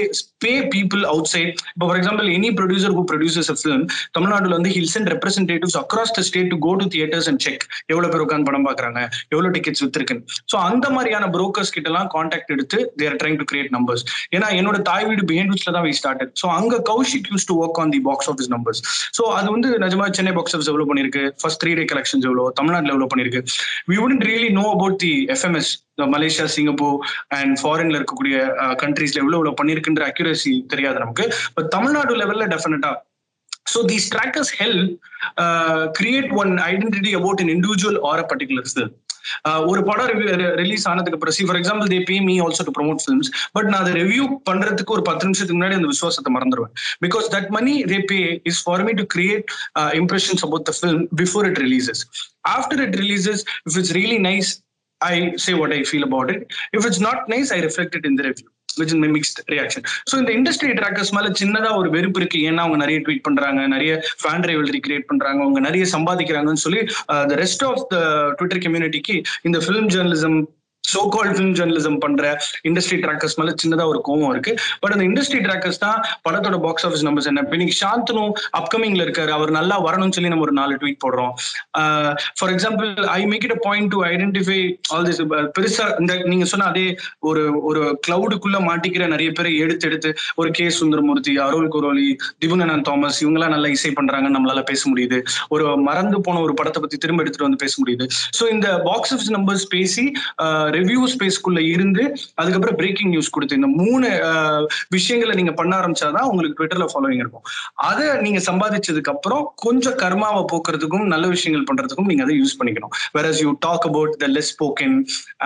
[0.45, 4.97] pay people outside இப்போ for example any producer who producers a film தமிழ்நாட்டில் வந்து hires
[4.99, 8.67] and representatives across the state to go to theatres and check எவ்வளவு பேர் உட்காந்து படம்
[8.67, 8.99] பாக்குறாங்க
[9.33, 10.23] எவ்வளவு டிக்கெட்ஸ் வித்துருக்குன்னு.
[10.51, 14.03] ஸோ அந்த மாதிரியான புரோக்கர்ஸ் கிட்ட எல்லாம் கான்டாக்ட் எடுத்து they're trying to create numbers
[14.35, 17.93] ஏன்னா என்னோட தாய் வீடு பிஹேண்ட்ஸ்ல தான் வி ஸ்டார்டட் ஸோ அங்க Kaushik used to work on
[17.95, 18.81] the box office numbers
[19.17, 21.23] so அது வந்து நிஜமா சென்னை பாக்ஸ் ஆஃபீஸ் எவ்வளவு பண்ணிருக்கு?
[21.41, 23.41] ஃபர்ஸ்ட் த்ரீ டே கலெக்ஷன்ஸ் எவ்வளோ தமிழ்நாட்டில் எவ்வளவு பண்ணிருக்கு?
[23.91, 25.71] We wouldn't really know about the FMS
[26.13, 26.95] Malaysia Singapore
[27.39, 31.25] and ஃபாரின்ல இருக்கக்கூடிய uh, கண்ட்ரீஸ்ல எவ்வளவு எவ்வளவு பண்ணிருக்குன்ற அக்யூரசி தெரியாது நமக்கு.
[31.57, 32.91] பட் தமிழ்நாடு லெவல்ல டெஃபினட்டா
[33.65, 34.99] So these trackers help
[35.37, 38.91] uh, create one identity about an individual or a particular film.
[39.49, 40.19] Uh, ஒரு படம்
[40.59, 43.93] ரிலீஸ் ஆனதுக்கு அப்புறம் for example they pay me also to promote films but நான் அதை
[44.01, 46.73] ரிவ்யூ பண்றதுக்கு ஒரு பத்து நிமிஷத்துக்கு முன்னாடி அந்த விசுவாசத்தை மறந்துடுவேன்
[47.05, 48.19] because that money they pay
[48.51, 49.45] is for me to create
[50.01, 52.03] impressions about the film before it releases
[52.55, 54.51] after it releases if it's really nice
[55.01, 55.13] I
[55.45, 56.45] say what I feel about it
[56.77, 58.47] if it's not nice I reflect it in the review
[58.79, 62.39] which in mixed reaction so இந்த industry trackers மேல சின்னதா ஒரு வெறுப்பு இருக்கு.
[62.39, 63.91] ஏன்னா அவங்க நிறைய tweet பண்றாங்க நிறைய
[64.21, 67.97] ஃபேன் ரைவல்ரி கிரியேட் பண்றாங்க அவங்க நிறைய சம்பாதிக்கிறாங்கன்னு சொல்லி the rest of the
[68.35, 70.37] Twitter கம்யூனிட்டிக்கு இந்த film journalism
[70.93, 72.23] so call film journalism பண்ற
[72.69, 74.53] இண்டஸ்ட்ரி ட்ராக்கர்ஸ் மேல சின்னதா ஒரு கோவம் இருக்கு.
[74.81, 77.43] பட் அந்த இண்டஸ்ட்ரி ட்ராக்கர்ஸ் தான் படத்தோட பாக்ஸ் ஆஃபீஸ் நம்பர்ஸ் என்ன?
[77.57, 78.23] இன்னைக்கு சாந்தனு
[78.59, 79.31] அப்கமிங்ல இருக்காரு.
[79.37, 81.33] அவர் நல்லா வரணும்னு சொல்லி நம்ம ஒரு நாலு ட்வீட் போடுறோம்.
[82.39, 84.59] For example I make it a point to identify
[84.93, 85.21] all this
[85.57, 86.85] பெருசா இந்த நீங்க சொன்ன அதே
[87.29, 90.09] ஒரு ஒரு கிளவுடுக்குள்ள மாட்டிக்கிற நிறைய பேரை எடுத்து எடுத்து
[90.41, 92.07] ஒரு கே சுந்தரமூர்த்தி அருள் குரோலி
[92.41, 95.19] திபுங்கனன் தாமஸ் இவங்கெல்லாம் நல்லா இசை பண்றாங்கன்னு நம்மளால பேச முடியுது.
[95.55, 98.07] ஒரு மறந்து போன ஒரு படத்தை பத்தி திரும்ப எடுத்துட்டு வந்து பேச முடியுது.
[98.37, 100.05] சோ இந்த பாக்ஸ் ஆஃபீஸ் நம்பர்ஸ் பேசி
[100.77, 102.03] ரிவ்யூ ஸ்பேஸ்க்குள்ள இருந்து
[102.41, 104.07] அதுக்கப்புறம் பிரேக்கிங் நியூஸ் கொடுத்து இந்த மூணு
[104.95, 107.45] விஷயங்களை நீங்க பண்ண ஆரம்பிச்சாதான் உங்களுக்கு ட்விட்டர்ல ஃபாலோவிங் இருக்கும்.
[107.89, 112.93] அதை நீங்க சம்பாதிச்சதுக்கு அப்புறம் கொஞ்சம் கர்மாவை போக்குறதுக்கும் நல்ல விஷயங்கள் பண்றதுக்கும் நீங்க அதை யூஸ் பண்ணிக்கணும்.
[113.17, 114.95] வேற you talk about the less spoken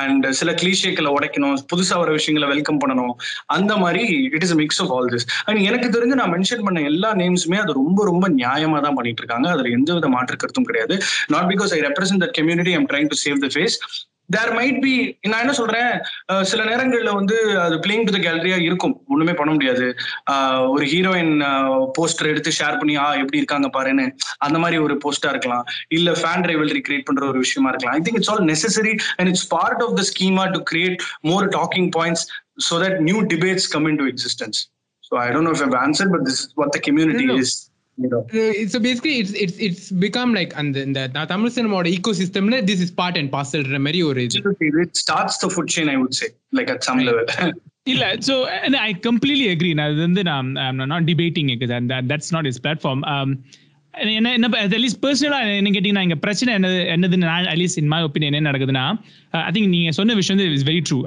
[0.03, 3.13] and சில கிளீஷேக்களை உடைக்கணும் புதுசா வர விஷயங்களை வெல்கம் பண்ணணும்.
[3.57, 4.03] அந்த மாதிரி
[4.35, 7.79] it is mix of all this and எனக்கு தெரிஞ்சு நான் மென்ஷன் பண்ண எல்லா நேம்ஸுமே அது
[7.81, 9.47] ரொம்ப ரொம்ப நியாயமா தான் பண்ணிட்டு இருக்காங்க.
[9.55, 10.97] அதுல எந்த வித மாற்று கருத்தும் கிடையாது.
[11.35, 13.77] Not because I represent that community I'm trying to save the face
[14.35, 14.93] there might be
[15.31, 15.91] நான் என்ன சொல்றேன்?
[16.51, 18.95] சில நேரங்கள்ல வந்து அது பிளேயிங் டு த கேலரியா இருக்கும்.
[19.13, 19.85] ஒண்ணுமே பண்ண முடியாது.
[20.73, 21.33] ஒரு ஹீரோயின்
[21.97, 24.07] போஸ்டர் எடுத்து ஷேர் பண்ணி ஆ எப்படி இருக்காங்க பாருன்னு
[24.47, 25.65] அந்த மாதிரி ஒரு போஸ்டா இருக்கலாம்.
[25.99, 27.97] இல்ல ஃபேன் ரைவல்ரி கிரியேட் பண்ற ஒரு விஷயமா இருக்கலாம்.
[27.99, 30.97] I think it's all necessary and it's part of the schema to create
[31.31, 32.25] more talking points
[32.65, 34.57] so that new debates come into existence.
[35.07, 37.37] So i don't know if i've answered but this is what the community No, no.
[38.71, 42.83] So basically it's it's it's become like அந்த இந்த நான் தமிழ் சினிமாவோட ஈகோ சிஸ்டம்ல this
[42.85, 44.39] is part and பார்சல்ன்ற மாதிரி ஒரு இது.
[44.85, 46.29] It starts the food chain i would say
[46.59, 47.25] like at some level.
[47.93, 48.33] இல்ல ஸோ
[48.87, 50.49] ஐ கம்ப்ளீட்லி அக்ரி நான் இது வந்து நான்
[50.93, 51.49] not debating
[52.11, 53.01] that's not is platform
[54.15, 58.37] என்ன என்ன அட்லீஸ்ட் பர்சனலாக என்ன கேட்டிங்கன்னா இங்கே பிரச்சனை என்னது என்னதுன்னு நான் அட்லீஸ்ட் இன் மை ஒப்பீனியன்
[58.39, 58.85] என்ன நடக்குதுன்னா
[59.47, 60.99] ஐ திங்க் நீங்கள் சொன்ன விஷயம் வந்து is very true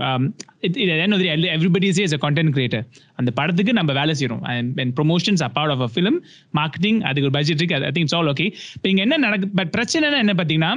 [0.62, 5.80] everybody is is a content creator அந்த படத்துக்கு நம்ம வேலை செய்கிறோம் and promotions apart of
[5.80, 6.18] a film
[6.54, 7.84] marketing அதுக்கு ஒரு பட்ஜெட் இருக்கு.
[7.84, 10.72] ஐ திங்க் ஆல் ஓகே இப்போ இங்கே என்ன நடக்கு பட் பிரச்சனை என்ன பார்த்தீங்கன்னா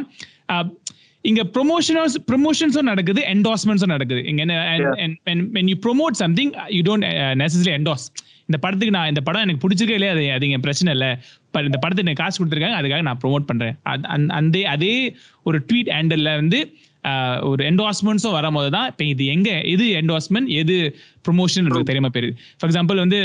[0.54, 0.65] uh,
[1.22, 4.25] இங்க ப்ரொமோஷனஸ் ப்ரொமோஷன்ஸும் நடக்குது என்டாஸ்மெண்ட்ஸும் நடக்குது.
[4.25, 4.56] இங்க என்ன
[5.54, 8.06] when you promote something you don't uh, necessarily endorse.
[8.48, 11.18] இந்த படத்துக்கு நான் இந்த படம் எனக்கு பிடிச்சிருக்கே இல்லையா அது அது என் பிரச்சனை இல்லை.
[11.51, 13.75] பட் இந்த படத்துக்கு எனக்கு காசு கொடுத்துருக்காங்க அதுக்காக நான் ப்ரோமோட் பண்றேன்.
[13.86, 16.60] அது- அந்த அதே அதே ஒரு ட்வீட் ஹேண்டல்ல வந்து
[17.52, 20.78] ஒரு என்டாஸ்மெண்ட்ஸும் வரும்போது தான் இப்போ இது எங்க எது என்டாஸ்மெண்ட் எது
[21.28, 23.20] ப்ரொமோஷன் தெரியாம போயிருது ஃபார் எக்ஸாம்பிள் வந்து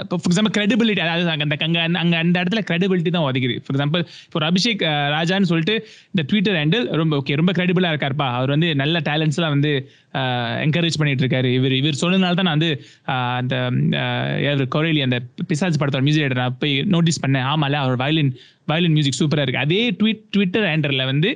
[0.00, 3.54] இப்போ ஃபார் எக்ஸாம்பிள் கிரெடிபிலிட்டி அதாவது அங்க அந்த அங்கே அங்கே அந்த இடத்துல கிரெடிபிலிட்டி தான் ஒதுக்குது.
[3.62, 4.82] ஃபார் எக்ஸாம்பிள் இப்போ ஒரு அபிஷேக்
[5.14, 5.74] ராஜான்னு சொல்லிட்டு
[6.12, 8.26] இந்த ட்விட்டர் ஹேண்டில் ரொம்ப ஓகே ரொம்ப கிரெடிபிளாக இருக்காருப்பா.
[8.38, 9.72] அவர் வந்து நல்ல டேலண்ட்ஸ்லாம் வந்து
[10.66, 11.50] என்கரேஜ் பண்ணிட்டு இருக்காரு.
[11.58, 12.70] இவர் இவர் சொன்னதுனால தான் நான் வந்து
[13.40, 13.54] அந்த
[14.44, 15.20] இவர் கொரேலி அந்த
[15.52, 17.48] பிசாஜ் படத்தோட மியூசிக் நான் போய் நோட்டீஸ் பண்ணேன்.
[17.52, 18.32] ஆமால அவர் வயலின்
[18.72, 19.64] வயலின் மியூசிக் சூப்பராக இருக்கு.
[19.66, 21.30] அதே ட்வீட் ட்விட்டர் ஹேண்டரில் வந்து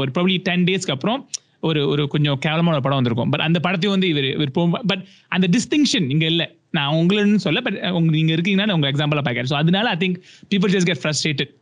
[0.00, 1.20] ஒரு ப்ராப்ளி டென் டேஸ்க்கு அப்புறம்
[1.68, 3.30] ஒரு ஒரு கொஞ்சம் கேவலமான படம் வந்திருக்கும்.
[3.32, 4.52] பட் அந்த படத்தையும் வந்து இவர் இவர்
[4.90, 5.02] பட்
[5.36, 6.44] அந்த டிஸ்டிங்ஷன் இங்க இல்ல.
[6.76, 10.18] நான் உங்களுன்னு சொல்ல பட் உங்க நீங்க இருக்கீங்கன்னா உங்க எக்ஸாம்பிளா பாக்கிறேன் ஸோ அதனால I think
[10.52, 11.52] people just get frustrated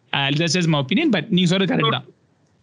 [0.41, 2.07] just is my opinion but நீங்க சொல்றது கரெக்ட் தான்.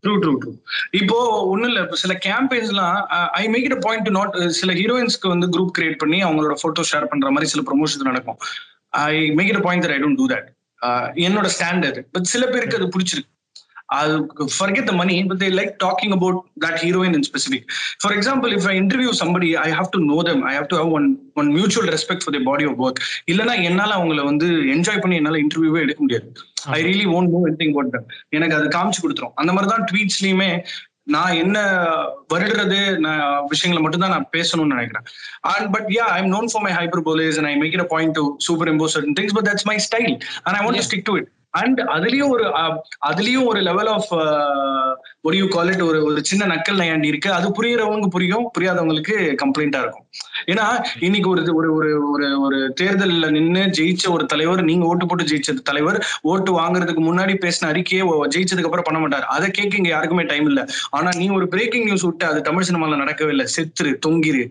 [0.03, 0.51] ட்ரூ ட்ரூ ட்ரூ
[0.99, 1.17] இப்போ
[1.51, 2.95] ஒண்ணும் இல்ல இப்போ சில கேம்பெயின்ஸ்லாம்
[3.41, 7.09] I make it point to not சில ஹீரோயின்ஸ்க்கு வந்து குரூப் கிரியேட் பண்ணி அவங்களோட போட்டோ ஷேர்
[7.11, 8.39] பண்ற மாதிரி சில ப்ரொமோஷன் நடக்கும்.
[9.05, 10.49] I make it point I don't do that
[11.27, 13.31] என்னோட ஸ்டாண்டர்ட் பட் சில பேருக்கு அது பிடிச்சிருக்கு.
[13.97, 14.13] அது
[14.59, 17.63] forget the money but they like talking about that heroine in specific.
[18.03, 20.39] For example if i interview somebody i have to know them.
[20.51, 21.07] I have to have one
[21.39, 22.99] one mutual respect for their body of work.
[23.31, 26.29] இல்லனா என்னால அவங்கள வந்து enjoy பண்ணி என்னால இன்டர்வியூவே எடுக்க முடியாது.
[26.77, 28.05] I really won't know anything about them.
[28.37, 29.35] எனக்கு அது காமிச்சு கொடுத்துரும்.
[29.41, 30.49] அந்த மாதிரி தான் ட்வீட்ஸ்லயுமே
[31.13, 31.57] நான் என்ன
[32.33, 33.21] வருடுறது நான்
[33.53, 35.05] விஷயங்களை மட்டும் தான் நான் பேசணும்னு நினைக்கிறேன்.
[35.53, 36.73] And but yeah I'm known for my
[37.07, 38.23] hyperboles and I make it point to
[38.73, 40.13] superimpose certain things but that's my style
[40.45, 42.45] and I want to stick to it and அதுலயும் ஒரு
[43.09, 44.11] அதுலயும் ஒரு லெவல் ஆஃப்
[45.21, 47.29] ஒரு you call it ஒரு ஒரு சின்ன நக்கல் நயாண்டி இருக்கு.
[47.33, 48.45] அது புரியறவங்க புரியும்.
[48.57, 50.05] புரியாதவங்களுக்கு கம்ப்ளைண்டா இருக்கும்.
[50.45, 50.65] ஏன்னா
[50.99, 55.53] இன்னைக்கு ஒரு ஒரு ஒரு ஒரு ஒரு தேர்தல்ல நின்னு ஜெயிச்ச ஒரு தலைவர் நீங்க ஓட்டு போட்டு ஜெயிச்ச
[55.63, 59.27] தலைவர் ஓட்டு வாங்குறதுக்கு முன்னாடி பேசின அறிக்கையை ஜெயிச்சதுக்கு அப்புறம் பண்ண மாட்டார்.
[59.35, 60.65] அதை கேட்க இங்க யாருக்குமே டைம் இல்ல.
[60.89, 63.47] ஆனா நீ ஒரு பிரேக்கிங் நியூஸ் விட்டு அது தமிழ் சினிமால நடக்கவே இல்லை.
[63.57, 64.43] செத்துரு தொங்கிரு.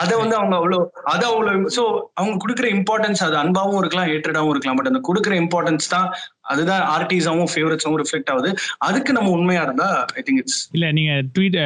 [0.00, 1.82] அத வந்து அவங்க அவ்வளவு அத அவ்வளவு சோ
[2.18, 4.78] அவங்க கொடுக்குற இம்பார்ட்டன்ஸ் அது அன்பாவும் இருக்கலாம் ஏற்றடாவும் இருக்கலாம்.
[4.78, 6.06] பட் அந்த கொடுக்குற இம்பார்ட்டன்ஸ் தான்
[6.52, 8.50] அதுதான் ஆர்டிஸாவும் ஃபேவரட்ஸாவும் ரிஃப்ளெக்ட் ஆகுது.
[8.88, 11.58] அதுக்கு நம்ம உண்மையா இருந்தா ஐ திங்க் இட்ஸ் இல்ல நீங்க ட்வீட்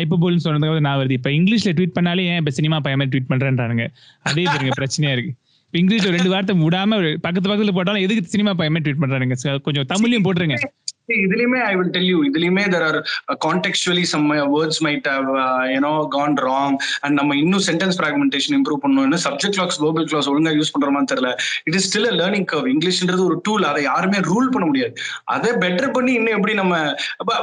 [0.00, 1.18] ஐப்பபோல்னு சொன்னதுக்கு நான் வருது.
[1.20, 3.86] இப்ப இங்கிலீஷ்ல ட்வீட் பண்ணாலே ஏன் இப்ப சினிமா பையன் ட்வீட் பண்றேன்றானுங்க?
[4.30, 5.34] அதே பாருங்க பிரச்சனையா இருக்கு.
[5.74, 9.36] இங்கிலீஷ்ல ரெண்டு வார்த்தை விடாம ஒரு பக்கத்து பக்கத்துல போட்டாலும் எதுக்கு சினிமா பையன் ட்வீட் பண்றானுங்க?
[9.66, 10.58] கொஞ்சம் தமிழ்லயும் போட்டுருங்க.
[11.08, 12.98] இதுலயுமே ஐ வில் டெல் யூ இதுலயுமே there are
[13.46, 15.28] contextually some words might have
[15.74, 19.06] you know gone wrong and நம்ம இன்னும் சென்டென்ஸ் ஃபிராக்மெண்டேஷன் இம்ப்ரூவ் பண்ணணும்.
[19.08, 21.30] இன்னும் சப்ஜெக்ட் கிளாஸ் குளோபல் கிளாஸ் ஒழுங்கா யூஸ் பண்றோமான்னு தெரியல.
[21.68, 24.94] It is still learning curve இங்கிலீஷ்ன்றது ஒரு டூல் அதை யாருமே ரூல் பண்ண முடியாது.
[25.34, 26.76] அதை பெட்டர் பண்ணி இன்னும் எப்படி நம்ம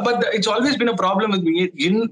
[0.07, 1.35] but it's always been problem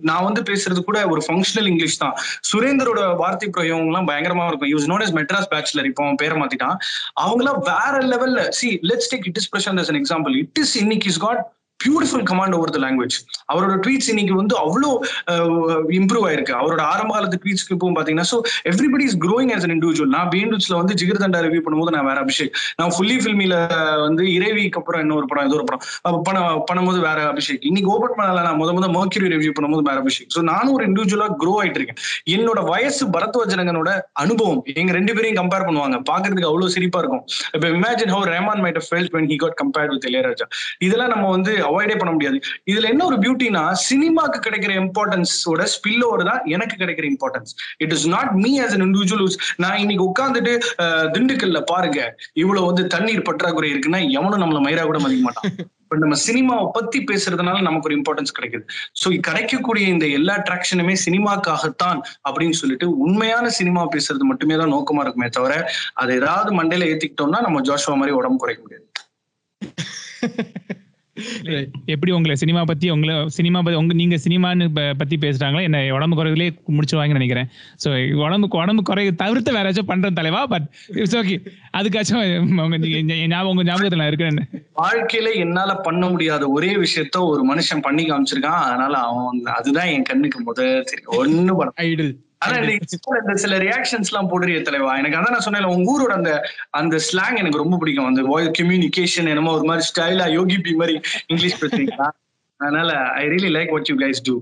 [0.09, 2.15] நான் வந்து பேசுறது கூட ஒரு ஃபங்க்ஷனல் இங்கிலீஷ் தான்.
[2.51, 4.71] சுரேந்தரோட வார்த்தை பிரயோகம்லாம் பயங்கரமா இருக்கும்.
[4.75, 6.77] Use known is Madras bachelor இப்போ பேரை மாத்திட்டான்.
[7.25, 11.36] அவங்களாம் வேற லெவல்ல see let's take it is Prashanth example it is இன்னைக்கு is got
[11.83, 13.15] beautiful command over the language
[13.51, 14.89] அவரோட ட்வீட்ஸ் இன்னைக்கு வந்து அவ்வளோ
[15.99, 16.53] இம்ப்ரூவ் ஆயிருக்கு.
[16.61, 18.37] அவரோட ஆரம்ப காலத்து ட்வீட்ஸ்க்கு இப்போ பாத்தீங்கன்னா so
[18.71, 22.53] everybody is growing as an individual நான் பிஎன்டிஸ்ல வந்து ஜிகிர்தண்டா ரிவ்யூ பண்ணும்போது நான் வேற அபிஷேக்.
[22.79, 23.55] நான் ஃபுல்லி ஃபில்மில
[24.05, 25.83] வந்து இறைவிக்கு அப்புறம் இன்னொரு படம் ஏதோ ஒரு படம்.
[26.27, 27.61] பண்ண பண்ணும்போது வேற அபிஷேக்.
[27.69, 30.29] இன்னைக்கு ஓபன் பண்ணல நான் முத முத மர்க்யூரி ரிவ்யூ பண்ணும்போது வேற அபிஷேக்.
[30.35, 31.99] ஸோ நானும் ஒரு இண்டிவிஜுவலா க்ரோ ஆயிட்டு இருக்கேன்.
[32.35, 33.89] என்னோட வயசு பரத்வஜனகனோட
[34.25, 34.61] அனுபவம்.
[34.81, 35.99] எங்க ரெண்டு பேரையும் கம்பேர் பண்ணுவாங்க.
[36.11, 37.23] பாக்குறதுக்கு அவ்வளவு சிரிப்பா இருக்கும்.
[37.55, 40.47] இப்போ imagine how Rahman might felt when he got compared with Ilaiyaraaja.
[40.87, 42.37] இதெல்லாம் நம்ம வந்து அவாய்டே பண்ண முடியாது.
[42.71, 47.53] இதுல என்ன ஒரு பியூட்டினா சினிமாக்கு கிடைக்கிற இம்பார்ட்டன்ஸோட ஸ்பில் ஓவர் தான் எனக்கு கிடைக்கிற importance
[47.85, 49.25] it is not me as an individual
[49.65, 50.53] நான் இன்னைக்கு உட்காந்துட்டு
[51.15, 51.99] திண்டுக்கல்ல பாருங்க
[52.43, 55.51] இவ்வளவு வந்து தண்ணீர் பற்றாக்குறை இருக்குன்னா எவனும் நம்மள மயிரா கூட மதிக்க மாட்டான்.
[55.91, 58.63] பட் நம்ம சினிமாவை பத்தி பேசுறதுனால நமக்கு ஒரு இம்பார்ட்டன்ஸ் கிடைக்குது.
[59.01, 65.29] ஸோ கிடைக்கக்கூடிய இந்த எல்லா அட்ராக்ஷனுமே சினிமாக்காகத்தான் அப்படின்னு சொல்லிட்டு உண்மையான சினிமா பேசுறது மட்டுமே தான் நோக்கமா இருக்குமே
[65.37, 65.53] தவிர
[66.01, 68.85] அதை ஏதாவது மண்டையில ஏத்திக்கிட்டோம்னா நம்ம ஜோஷுவா மாதிரி உடம்பு குறைக்க முடியாது.
[71.85, 74.67] எப்படி உங்களை சினிமா பத்தி உங்களை சினிமா பத்தி உங்க நீங்க சினிமான்னு
[75.01, 77.49] பத்தி பேசுறாங்களா என்ன உடம்பு குறையிலே முடிச்சுவாங்கன்னு நினைக்கிறேன்.
[77.83, 77.89] சோ
[78.25, 80.41] உடம்புக்கு உடம்பு குறைய தவிர்த்து வேற ஏதாச்சும் பண்றேன் தலைவா?
[80.45, 80.67] பட்
[81.01, 81.37] இட்ஸ் ஓகே
[81.77, 82.21] அதுக்காச்சும்
[82.63, 84.39] உங்க ஞாபகம் உங்க ஞாபகத்துல நான் இருக்கிறேன்
[84.81, 88.63] வாழ்க்கையில என்னால பண்ண முடியாத ஒரே விஷயத்த ஒரு மனுஷன் பண்ணி காமிச்சிருக்கான்.
[88.67, 91.15] அதனால அவன் அதுதான் என் கண்ணுக்கு முதல் தெரியும்.
[91.21, 92.73] ஒண்ணு பண்ண ஐடல் ஆனா இந்த
[93.21, 94.91] இந்த சில ரியாக்ஷன்ஸ் எல்லாம் போடுறிய தலைவா.
[95.01, 96.31] எனக்கு அதான் நான் சொன்னேன் உங்க ஊரோட அந்த
[96.79, 98.09] அந்த ஸ்லாங் எனக்கு ரொம்ப பிடிக்கும்.
[98.11, 98.21] அந்த
[98.59, 100.95] கம்யூனிகேஷன் என்னமோ ஒரு மாதிரி ஸ்டைலா யோகி பி மாதிரி
[101.31, 102.07] இங்கிலீஷ் பேசுறீங்களா?
[102.59, 104.33] அதனால I really like what you guys do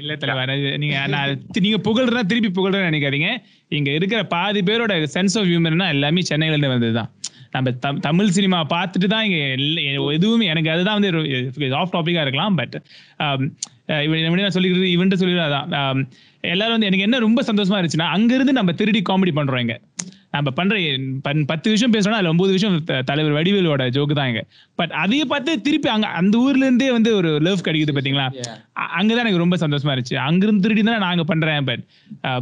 [0.00, 0.42] இல்ல தலைவா
[0.82, 3.30] நீங்க நான் நீங்க புகழ்றதா திருப்பி புகழ்றேன்னு நினைக்காதீங்க.
[3.78, 7.10] இங்க இருக்கிற பாதி பேரோட சென்ஸ் ஆஃப் ஹியூமர்னா எல்லாமே சென்னையில இருந்து வந்ததுதான்.
[7.52, 9.42] நம்ம தமிழ் சினிமா பார்த்துட்டு தான் இங்கே
[10.12, 11.10] எதுவுமே எனக்கு அதுதான் வந்து
[11.72, 12.76] ஆஃப் டாப்பிக்காக இருக்கலாம் பட்
[13.20, 13.42] um,
[14.04, 15.68] இவன் நான் சொல்லிக்கிறது இவன்ட்டு சொல்லிடுறது அதான்.
[15.80, 15.98] Um,
[16.44, 19.74] எல்லாரும் வந்து எனக்கு என்ன ரொம்ப சந்தோஷமா இருந்துச்சுன்னா அங்கிருந்து நம்ம திருடி காமெடி பண்றோம் இங்க.
[20.34, 20.74] நம்ம பண்ற
[21.50, 22.76] பத்து விஷயம் பேசுறோம்னா அதுல ஒன்பது விஷயம்
[23.10, 24.42] தலைவர் வடிவேலோட ஜோக்கு தான் இங்க.
[24.78, 28.26] பட் அதையே பார்த்து திருப்பி அங்க அந்த ஊர்ல இருந்தே வந்து ஒரு லவ் கிடைக்குது பாத்தீங்களா?
[28.98, 30.16] அங்கதான் எனக்கு ரொம்ப சந்தோஷமா இருந்துச்சு.
[30.28, 31.84] அங்கிருந்து திருடி தான் நாங்க பண்றேன் பட்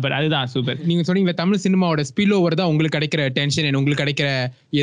[0.04, 4.30] பட் அதுதான் சூப்பர் நீங்க சொன்னீங்க தமிழ் சினிமாவோட ஸ்பில் ஓவர் தான் உங்களுக்கு கிடைக்கிற டென்ஷன் உங்களுக்கு கிடைக்கிற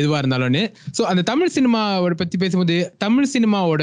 [0.00, 0.64] எதுவா இருந்தாலும்னு.
[0.98, 3.82] சோ அந்த தமிழ் சினிமாவோட பத்தி பேசும்போது தமிழ் சினிமாவோட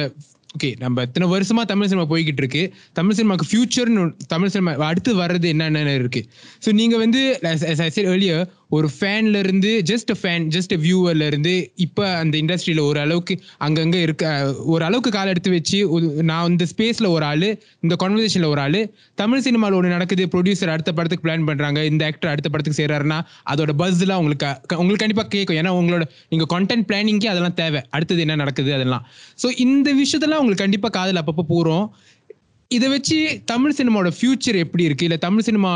[0.55, 2.61] ஓகே நம்ம இத்தனை வருஷமா தமிழ் சினிமா போய்கிட்டு இருக்கு
[2.93, 6.21] தமிழ் சினிமாக்கு ஃபியூச்சர்னு தமிழ் சினிமா அடுத்து வர்றது என்னென்ன இருக்கு.
[6.65, 7.21] ஸோ நீங்க வந்து
[8.11, 8.37] earlier
[8.71, 14.53] ஒரு ஃபேன்ல இருந்து ஜஸ்ட் ஃபேன் ஜஸ்ட் வியூவர்ல இருந்து இப்போ அந்த இண்டஸ்ட்ரியில ஒரு அளவுக்கு அங்கங்க இருக்க
[14.65, 15.79] ஒரு அளவுக்கு கால எடுத்து வச்சு
[16.21, 17.49] நான் இந்த ஸ்பேஸ்ல ஒரு ஆளு
[17.79, 18.81] இந்த கான்வர்சேஷன்ல ஒரு ஆளு
[19.15, 23.19] தமிழ் சினிமாவில் ஒன்று நடக்குது ப்ரொடியூசர் அடுத்த படத்துக்கு பிளான் பண்றாங்க இந்த ஆக்டர் அடுத்த படத்துக்கு செய்யறாருன்னா
[23.53, 24.47] அதோட பஸ்லாம் உங்களுக்கு
[24.81, 25.57] உங்களுக்கு கண்டிப்பா கேட்கும்.
[25.61, 27.81] ஏன்னா உங்களோட நீங்க கான்டென்ட் பிளானிங்கே அதெல்லாம் தேவை.
[27.89, 29.05] அடுத்தது என்ன நடக்குது அதெல்லாம்.
[29.43, 31.85] ஸோ இந்த விஷயத்தெல்லாம் உங்களுக்கு கண்டிப்பா காதல் அப்பப்போ போறோம்
[32.71, 35.05] இதை வச்சு தமிழ் சினிமாவோட ஃபியூச்சர் எப்படி இருக்கு?
[35.07, 35.71] இல்ல தமிழ் சினிமா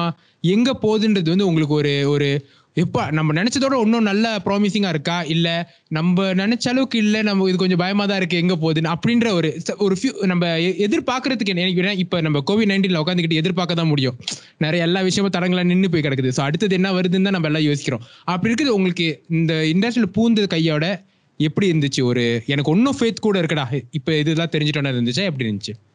[0.53, 2.27] எங்க போகுதுன்றது வந்து உங்களுக்கு ஒரு ஒரு
[2.75, 5.23] எப்பா நம்ம நினைச்சதோட இன்னும் நல்ல ப்ராமிசிங்கா இருக்கா?
[5.23, 8.93] இல்ல நம்ம நினைச்ச அளவுக்கு இல்ல நம்ம இது கொஞ்சம் பயமா தான் இருக்கு எங்க போகுதுன்னு?
[8.93, 13.75] அப்படின்ற ஒரு ஒரு few நம்ம எ- எதிர்பார்க்கறதுக்கு என்ன- எனக்கு இப்ப நம்ம கோவிட் நைன்டீன்ல உட்காந்துக்கிட்டு எதிர்பார்க்க
[13.75, 14.15] தான் முடியும்.
[14.57, 16.31] நிறைய எல்லா விஷயமும் தடங்களா நின்று போய் கிடக்குது.
[16.37, 18.01] ஸோ அடுத்தது என்ன வருதுன்னு தான் நம்ம எல்லாம் யோசிக்கிறோம்.
[18.23, 21.03] அப்படி இருக்குது உங்களுக்கு இந்த இண்டஸ்ட்ரியில் பூந்தது கையோட
[21.37, 22.03] எப்படி இருந்துச்சு?
[22.03, 23.83] ஒரு எனக்கு ஒன்னும் ஃபேத் கூட இருக்கடா.
[23.91, 25.23] இப்ப இதெல்லாம் தெரிஞ்சிட்டோன்னு இருந்துச்சா?
[25.23, 25.88] எப்படி இருந்துச்சு?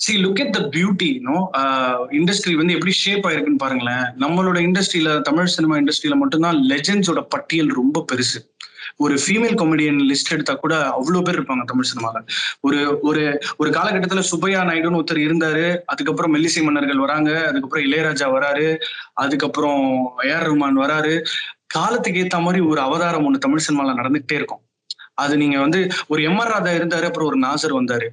[0.00, 1.36] See look at the beauty no
[2.18, 4.04] industry வந்து எப்படி ஷேப் ஆயிருக்குன்னு பாருங்களேன்.
[4.22, 8.40] நம்மளோட இண்டஸ்ட்ரியில தமிழ் சினிமா இண்டஸ்ட்ரியில மட்டும்தான் லெஜெண்ட்ஸோட பட்டியல் ரொம்ப பெருசு.
[9.04, 12.20] ஒரு ஃபீமேல் காமெடியன் லிஸ்ட் எடுத்தா கூட அவ்வளோ பேர் இருப்பாங்க தமிழ் சினிமால
[12.66, 12.78] ஒரு
[13.08, 13.22] ஒரு
[13.60, 18.68] ஒரு காலகட்டத்துல சுப்பையா நாயுடுன்னு ஒருத்தர் இருந்தாரு அதுக்கப்புறம் மெல்லிசை மன்னர்கள் வராங்க அதுக்கப்புறம் இளையராஜா வராரு
[19.24, 19.82] அதுக்கப்புறம்
[20.28, 21.14] ஏஆர் ரஹ்மான் வராரு.
[21.76, 24.62] காலத்துக்கு ஏத்த மாதிரி ஒரு அவதாரம் ஒன்று தமிழ் சினிமால நடந்துகிட்டே இருக்கும்.
[25.22, 25.80] அது நீங்க வந்து
[26.12, 28.08] ஒரு எம்ஆர் ராதா இருந்தாரு அப்புறம் ஒரு நாசர் வந்தாரு.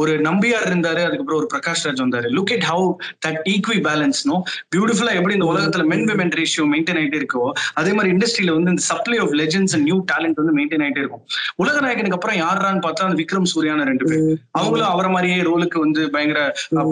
[0.00, 2.28] ஒரு நம்பியார் இருந்தாரு அதுக்கப்புறம் ஒரு பிரகாஷ் ராஜ் வந்தாரு.
[2.36, 2.80] லுக் at how
[3.24, 4.36] that ஈக்வி பேலன்ஸ் நோ
[4.74, 7.42] பியூட்டிஃபுல்லா எப்படி இந்த உலகத்துல மென் விமென் ரேஷியோ மெயின்டைன் ஆயிட்டே இருக்கோ
[7.80, 11.22] அதே மாதிரி இண்டஸ்ட்ரியில வந்து இந்த supply of legends and new talent வந்து மெயின்டைன் ஆயிட்டே இருக்கும்.
[11.64, 14.26] உலக நாயகனுக்கு அப்புறம் யாரான்னு பார்த்தா அந்த விக்ரம் சூர்யான ரெண்டு பேர்.
[14.58, 16.40] அவங்களும் அவரை மாதிரியே ரோலுக்கு வந்து பயங்கர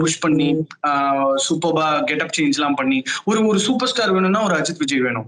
[0.03, 0.49] புஷ் பண்ணி
[1.47, 2.99] சூப்பர்பா கெட்டப் சேஞ்ச் எல்லாம் பண்ணி
[3.31, 5.27] ஒரு ஒரு சூப்பர் ஸ்டார் வேணும்னா ஒரு அஜித் விஜய் வேணும்.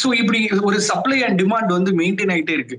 [0.00, 2.78] ஸோ இப்படி ஒரு சப்ளை அண்ட் டிமாண்ட் வந்து மெயின்டைன் ஆயிட்டே இருக்கு.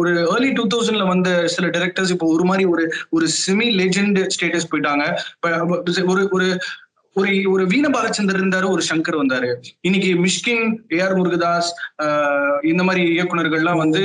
[0.00, 2.84] ஒரு ஏர்லி டூ தௌசண்ட்ல வந்த சில டைரக்டர்ஸ் இப்போ ஒரு மாதிரி ஒரு
[3.16, 5.04] ஒரு செமி லெஜெண்ட் ஸ்டேட்டஸ் போயிட்டாங்க
[6.06, 6.48] ஒரு ஒரு
[7.18, 9.48] ஒரு ஒரு வீண பாலச்சந்தர் இருந்தாரு ஒரு சங்கர் வந்தாரு.
[9.80, 11.70] இன்னைக்கு மிஷ்கின் ஏஆர் முருகதாஸ்
[12.02, 14.02] ஆஹ் இந்த மாதிரி இயக்குனர்கள்லாம் வந்து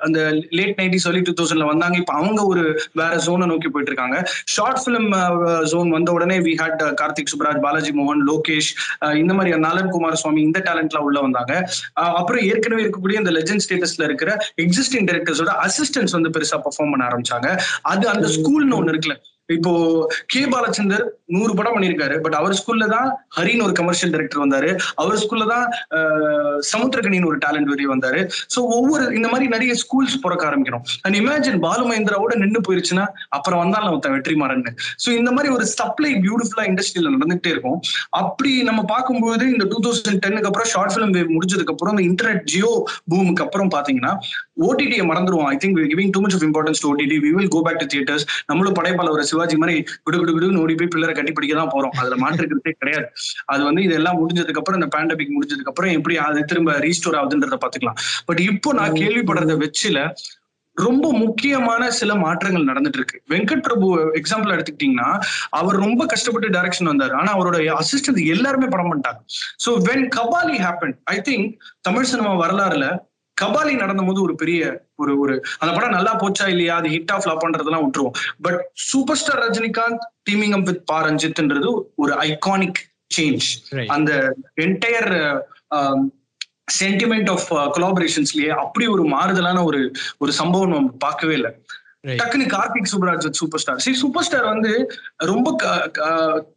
[0.00, 0.18] அந்த
[0.58, 1.96] லேட் நைன்டிஸ் early டூ தௌசண்ட்ல வந்தாங்க.
[2.02, 2.62] இப்ப அவங்க ஒரு
[3.00, 4.16] வேற ஜோனை நோக்கி போயிட்டு இருக்காங்க
[4.54, 5.10] ஷார்ட் பிலிம்
[5.72, 8.70] ஜோன் வந்த உடனே வி ஹேட் கார்த்திக் சுப்ராஜ் பாலாஜி மோகன் லோகேஷ்
[9.22, 11.54] இந்த மாதிரி நலன் குமார் சுவாமி இந்த டேலண்ட்லாம் உள்ள வந்தாங்க.
[12.20, 17.48] அப்புறம் ஏற்கனவே இருக்கக்கூடிய இந்த லெஜெண்ட் ஸ்டேட்டஸ்ல இருக்கிற எக்ஸிஸ்டிங் டைரக்டர்ஸோட அசிஸ்டன்ஸ் வந்து பெருசா பெர்ஃபார்ம் பண்ண ஆரம்பிச்சாங்க.
[17.82, 19.16] அது அந்த ஸ்கூல்னு ஒண்ணு இருக்குல்ல.
[19.48, 19.72] இப்போ
[20.28, 21.02] கே பாலச்சந்தர்
[21.34, 24.70] நூறு படம் பண்ணியிருக்காரு பட் அவர் ஸ்கூல்ல தான் ஹரின்னு ஒரு கமர்ஷியல் டைரக்டர் வந்தாரு.
[24.96, 25.64] அவர் ஸ்கூல்ல தான்
[25.96, 28.20] ஆஹ், சமுத்திரகனின்னு ஒரு டேலண்ட் வெளியே வந்தாரு.
[28.54, 33.62] சோ ஒவ்வொரு இந்த மாதிரி நிறைய ஸ்கூல்ஸ் பிறக்க ஆரம்பிக்கிறோம் அண்ட் இமேஜின் பாலு மகேந்திராவோட நின்னு போயிருச்சுன்னா அப்புறம்
[33.62, 34.64] வந்தாலும் ஒருத்தன் வெற்றிமாறன்
[35.02, 37.78] சோ இந்த மாதிரி ஒரு சப்ளை பியூட்டிஃபுல்லா இண்டஸ்ட்ரியில நடந்துகிட்டே இருக்கும்.
[38.20, 42.72] அப்படி நம்ம பார்க்கும்போது இந்த டூ தௌசண்ட் டென்னுக்கு அப்புறம் ஷார்ட் ஃபிலிம் முடிஞ்சதுக்கு அப்புறம் இந்த இன்டர்நெட் ஜியோ
[43.10, 44.12] பூமுக்கு அப்புறம் பாத்தீங்கன்னா
[44.66, 45.48] ஓடிடியை மறந்துருவோம்.
[45.52, 48.24] I think giving too much of importance to OTT we will go back to theatres
[48.46, 51.94] நம்மளும் படைப்பாளர் சிவாஜி மாதிரி குடு குடு குடு ஓடி போய் பிள்ளரை கட்டி பிடிக்க தான் போறோம்.
[52.00, 53.08] அதுல மாற்றுக்கிறதே கிடையாது.
[53.44, 58.00] அது வந்து இதெல்லாம் முடிஞ்சதுக்கு அப்புறம் இந்த பேண்டமிக் முடிஞ்சதுக்கு அப்புறம் எப்படி அது திரும்ப ரீஸ்டோர் ஆகுதுன்றத பாத்துக்கலாம்
[58.24, 60.08] பட் இப்போ நான் கேள்விப்படுறத வச்சுல
[60.76, 63.22] ரொம்ப முக்கியமான சில மாற்றங்கள் நடந்துட்டு இருக்கு.
[63.32, 63.86] வெங்கட் பிரபு
[64.20, 67.12] எக்ஸாம்பிள் எடுத்துக்கிட்டீங்கன்னா அவர் ரொம்ப கஷ்டப்பட்டு டைரக்ஷன் வந்தார்.
[67.12, 69.20] ஆனா அவரோட அசிஸ்டன்ட் எல்லாருமே படம் பண்ணிட்டாங்க.
[69.64, 71.46] So when Kabali happen I think
[71.80, 72.88] Tamil cinema வரலாறுல
[73.40, 74.60] கபாலி நடந்தபோது ஒரு பெரிய
[74.94, 76.74] ஒரு ஒரு அந்த படம் நல்லா போச்சா இல்லையா?
[76.76, 78.16] அது ஹிட் ஆஃப் பண்றதெல்லாம் விட்டுருவோம்.
[78.42, 80.98] But super star Rajinikanth teaming up with Pa.
[81.08, 83.48] ரஞ்சித்ன்றது ஒரு ஐகானிக் சேஞ்ச்.
[83.86, 84.12] அந்த
[84.62, 85.10] என்டையர்
[86.80, 89.80] சென்டிமெண்ட் ஆஃப் கொலாபரேஷன்ஸ்லயே அப்படி ஒரு மாறுதலான ஒரு
[90.18, 91.52] ஒரு சம்பவம் நம்ம பார்க்கவே இல்லை.
[92.20, 94.72] டக்குனு கார்த்திக் சுப்ராஜ் சூப்பர் ஸ்டார் சரி சூப்பர் ஸ்டார் வந்து
[95.30, 95.54] ரொம்ப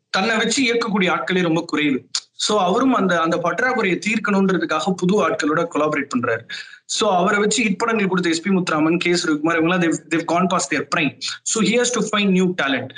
[0.10, 2.00] தன்னை வச்சு இயக்கக்கூடிய ஆட்களே ரொம்ப குறைவு.
[2.40, 6.44] சோ அவரும் அந்த அந்த பற்றாக்குறையை தீர்க்கணுன்றதுக்காக புது ஆட்களோட கொலாபரேட் பண்றாரு.
[6.90, 11.12] சோ அவரை வச்சு இப்படங்கள் கொடுத்த எஸ்பி முத்துராமன் கே ரவிக்குமார் இவங்கலாம் they've gone past their prime
[11.54, 12.94] so here's to find new talent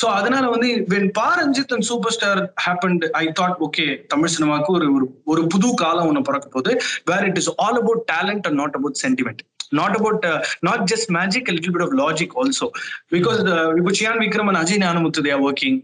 [0.00, 4.72] so அதனால வந்து when Pa Ranjith and super star happened I thought okay Tamil சினிமாவுக்கு
[4.76, 4.88] ஒரு
[5.26, 6.70] ஒரு புது காலம் ஒண்ணு பிறக்க போது
[7.10, 10.26] where it is all about talent and not about sentiment not about
[10.68, 12.68] not just magic little bit of logic also
[13.14, 13.38] because
[13.80, 15.78] இப்போ Chiyaan Vikram and Ajay Gnanamuthu they're working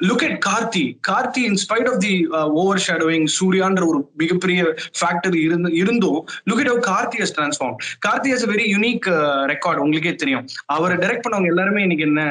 [0.00, 2.12] look at Karthi Karthi in spite of the
[2.86, 4.60] overshadowing சூர்யான்ற ஒரு மிகப்பெரிய
[4.98, 9.06] factor இருந்து இருந்தும் look at Karthi has transform Karthi has very unique
[9.52, 10.44] record உங்களுக்கே தெரியும்.
[10.76, 12.22] அவரை direct பண்ணவங்க எல்லாருமே இன்னைக்கு என்ன?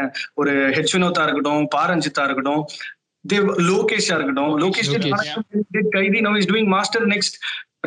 [0.42, 2.64] ஒரு ஹெச் வினோத்தா இருக்கட்டும் பாரஞ்சித்தா இருக்கட்டும்
[3.26, 4.54] தேவ் லோகேஷா இருக்கட்டும்.
[4.64, 4.92] Lokesh
[5.98, 7.38] Kaithi now is doing Master next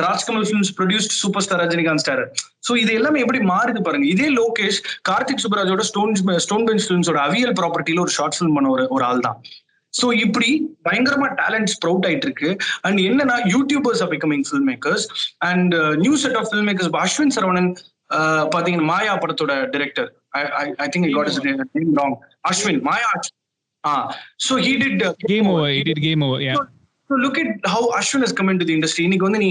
[0.05, 2.23] Rajkamal films produced super star Rajinikanth star
[2.67, 4.07] so இது எல்லாமே எப்படி மாறுது பாருங்க.
[4.15, 6.15] இதே லோகேஷ் கார்த்திக் சுப்ராஜோட ஸ்டோன்
[6.47, 9.39] ஸ்டோன் பெஞ்ச் ஃபிலிம்ஸோட அவியல் ப்ராப்பர்ட்டில ஒரு ஷார்ட் ஃபிலிம் பண்ண ஒரு ஒரு ஆள் தான்
[9.95, 10.51] சோ இப்படி
[10.85, 12.51] பயங்கரமா டேலண்ட் ஸ்ப்ரவுட் ஆயிட்டு இருக்கு
[12.85, 15.07] அண்ட் என்னன்னா YouTubers are becoming film makers
[15.51, 15.75] and
[16.05, 17.71] new set of film makers Ashwin Saravanan
[18.55, 20.09] பாத்தீங்கன்னா மாயா படத்தோட director
[20.81, 22.17] I think I got is name wrong
[22.51, 23.11] Ashwin Maya
[23.85, 23.95] ah
[24.47, 26.45] so he did game over it it game over
[27.11, 29.49] yeah So look at how Ashwin has the industry இன்னைக்கு வந்து நீ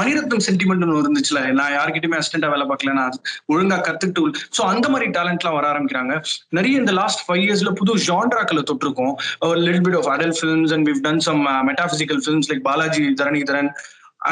[0.00, 1.40] Mani Ratnam sentiment ஒன்று இருந்துச்சுல.
[1.58, 2.92] நான் யார்கிட்டயுமே அசிஸ்டண்டா வேலை பார்க்கல.
[3.00, 3.18] நான்
[3.52, 4.24] ஒழுங்கா கத்துக்கிட்டு
[4.56, 6.14] சோ அந்த மாதிரி டேலண்ட்லாம் வர ஆரம்பிக்கிறாங்க.
[6.58, 9.14] நிறைய இந்த லாஸ்ட் ஃபைவ் இயர்ஸ்ல புது ஜான்ராக்களை தொட்டிருக்கோம்.
[9.66, 13.70] Little bit of adult films and we've done some metaphysical films like Balaji Dharanidharan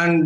[0.02, 0.22] and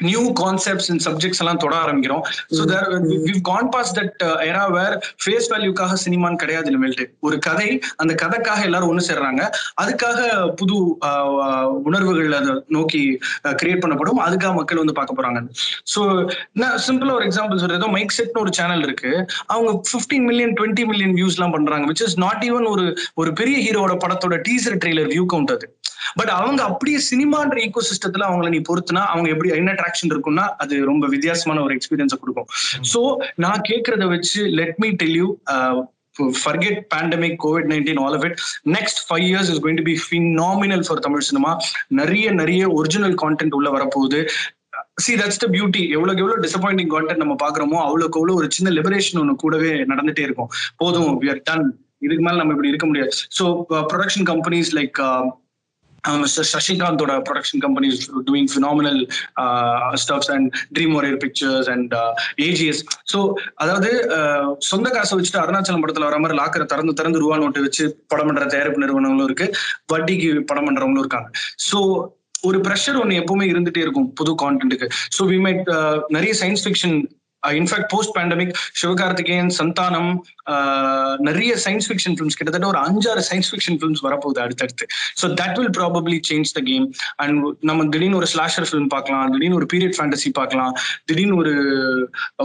[0.00, 2.22] new concepts and subjects எல்லாம் தொட ஆரம்பிக்கிறோம்.
[2.56, 2.86] So there
[3.28, 4.16] we've gone past that
[4.48, 7.68] era where face வேல்யூக்காக சினிமான்னு கிடையாது இனிமேல்ட்டு ஒரு கதை
[8.02, 9.42] அந்த கதைக்காக எல்லாரும் ஒண்ணு சேர்றாங்க.
[9.82, 10.18] அதுக்காக
[10.60, 10.76] புது
[11.88, 13.02] உணர்வுகள் அதை நோக்கி
[13.62, 14.20] கிரியேட் பண்ணப்படும்.
[14.26, 15.40] அதுக்காக மக்கள் வந்து பார்க்க போறாங்க.
[15.94, 16.02] ஸோ
[16.62, 19.12] நான் சிம்பிளா ஒரு எக்ஸாம்பிள் சொல்றதோ மைக் செட்னு ஒரு சேனல் இருக்கு.
[19.54, 22.86] அவங்க 15 மில்லியன் டுவெண்ட்டி மில்லியன் வியூஸ் எல்லாம் பண்றாங்க விச் இஸ் நாட் ஈவன் ஒரு
[23.22, 25.68] ஒரு பெரிய ஹீரோட படத்தோட டீசர் ட்ரெய்லர் வியூ கவுண்ட் அது.
[26.20, 30.76] பட் அவங்க அப்படியே சினிமான்ற ஈகோ சிஸ்டத்துல அவங்கள நீ பொறுத்துனா அவங்க எப்படி என்ன அட்ராக்ஷன் இருக்கும்னா அது
[30.92, 32.48] ரொம்ப வித்தியாசமான ஒரு எக்ஸ்பீரியன்ஸை கொடுக்கும்.
[32.92, 33.02] சோ
[33.44, 35.28] நான் கேட்கறத வச்சு let me tell you
[36.42, 38.34] forget pandemic covid 19 all of it.
[38.76, 41.50] Next five years is going to be phenomenal for tamil cinema
[41.98, 44.20] நிறைய நிறைய ஒரிஜினல் கான்டென்ட் உள்ள வரப்போகுது.
[45.04, 49.20] சி தட்ஸ் த பியூட்டி எவ்வளவுக்கு எவ்வளவு டிசப்பாயிண்டிங் கான்டென்ட் நம்ம பாக்குறோமோ அவ்வளவுக்கு அவ்வளவு ஒரு சின்ன லிபரேஷன்
[49.22, 50.50] ஒண்ணு கூடவே நடந்துட்டே இருக்கும்.
[50.82, 51.66] போதும் we are done.
[52.06, 53.12] இதுக்கு மேல நம்ம இப்படி இருக்க முடியாது.
[53.38, 53.44] So
[53.92, 55.00] production companies like
[56.22, 59.00] mister சசிகாந்தோட production companies doing phenomenal
[59.96, 61.94] stuffs and dream warrior pictures and
[62.48, 63.20] AGS so
[63.56, 67.84] அதாவது uh, சொந்த காசை வச்சுட்டு அருணாச்சலம் படத்தில் வர மாதிரி லாக்கரை திறந்து திறந்து ரூபா நோட்டு வச்சு
[68.08, 69.48] படம் பண்ற தயாரிப்பு நிறுவனங்களும் இருக்கு.
[69.92, 71.28] வட்டிக்கு படம் பண்றவங்களும் இருக்காங்க.
[71.68, 71.80] ஸோ
[72.44, 75.62] ஒரு ப்ரெஷர் ஒன்று எப்பவுமே இருந்துட்டே இருக்கும் புது கான்டென்ட்டுக்கு ஸோ வி மேட்
[76.08, 76.96] நிறைய science fiction
[77.60, 80.10] in fact post pandemic Sivakarthikeyan Santhanam
[81.28, 84.86] நிறைய சயின்ஸ் ஃபிக்ஷன் ஃபிலிம்ஸ் கிட்டத்தட்ட ஒரு அஞ்சாறு சயின்ஸ் ஃபிக்ஷன் ஃபிலிம்ஸ் வரப்போகுது அடுத்தடுத்து
[85.20, 89.58] so that will probably change the game and நம்ம திடீர்னு ஒரு ஸ்லாஷர் ஃபிலிம் பார்க்கலாம் திடீர்னு
[89.60, 90.74] ஒரு பீரியட் ஃபேண்டசி பார்க்கலாம்
[91.10, 91.54] திடீர்னு ஒரு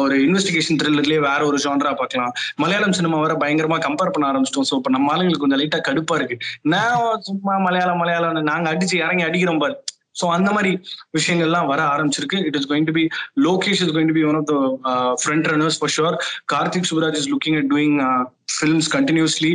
[0.01, 2.33] ஒரு இன்வெஸ்டிகேஷன் த்ரில்லர்லேயே வேற ஒரு ஜான்ரா பார்க்கலாம்.
[2.55, 4.67] மலையாளம் சினிமா வர பயங்கரமா கம்பேர் பண்ண ஆரம்பிச்சிட்டோம்.
[4.69, 6.37] ஸோ இப்போ நம்ம ஆளுங்களுக்கு கொஞ்சம் லைட்டாக கடுப்பா இருக்கு.
[6.73, 9.75] நான் சும்மா மலையாளம் மலையாளம் நாங்கள் அடிச்சு இறங்கி அடிக்கிறோம் பாரு.
[10.21, 10.79] சோ அந்த மாதிரி
[11.17, 12.43] விஷயங்கள்லாம் வர ஆரம்பிச்சிருக்கு.
[12.43, 14.79] It is going to be Lokesh is going to be one of the
[15.23, 16.15] front runners for sure
[16.53, 18.25] Karthik Subbaraj is looking at doing
[18.61, 19.51] films continuously.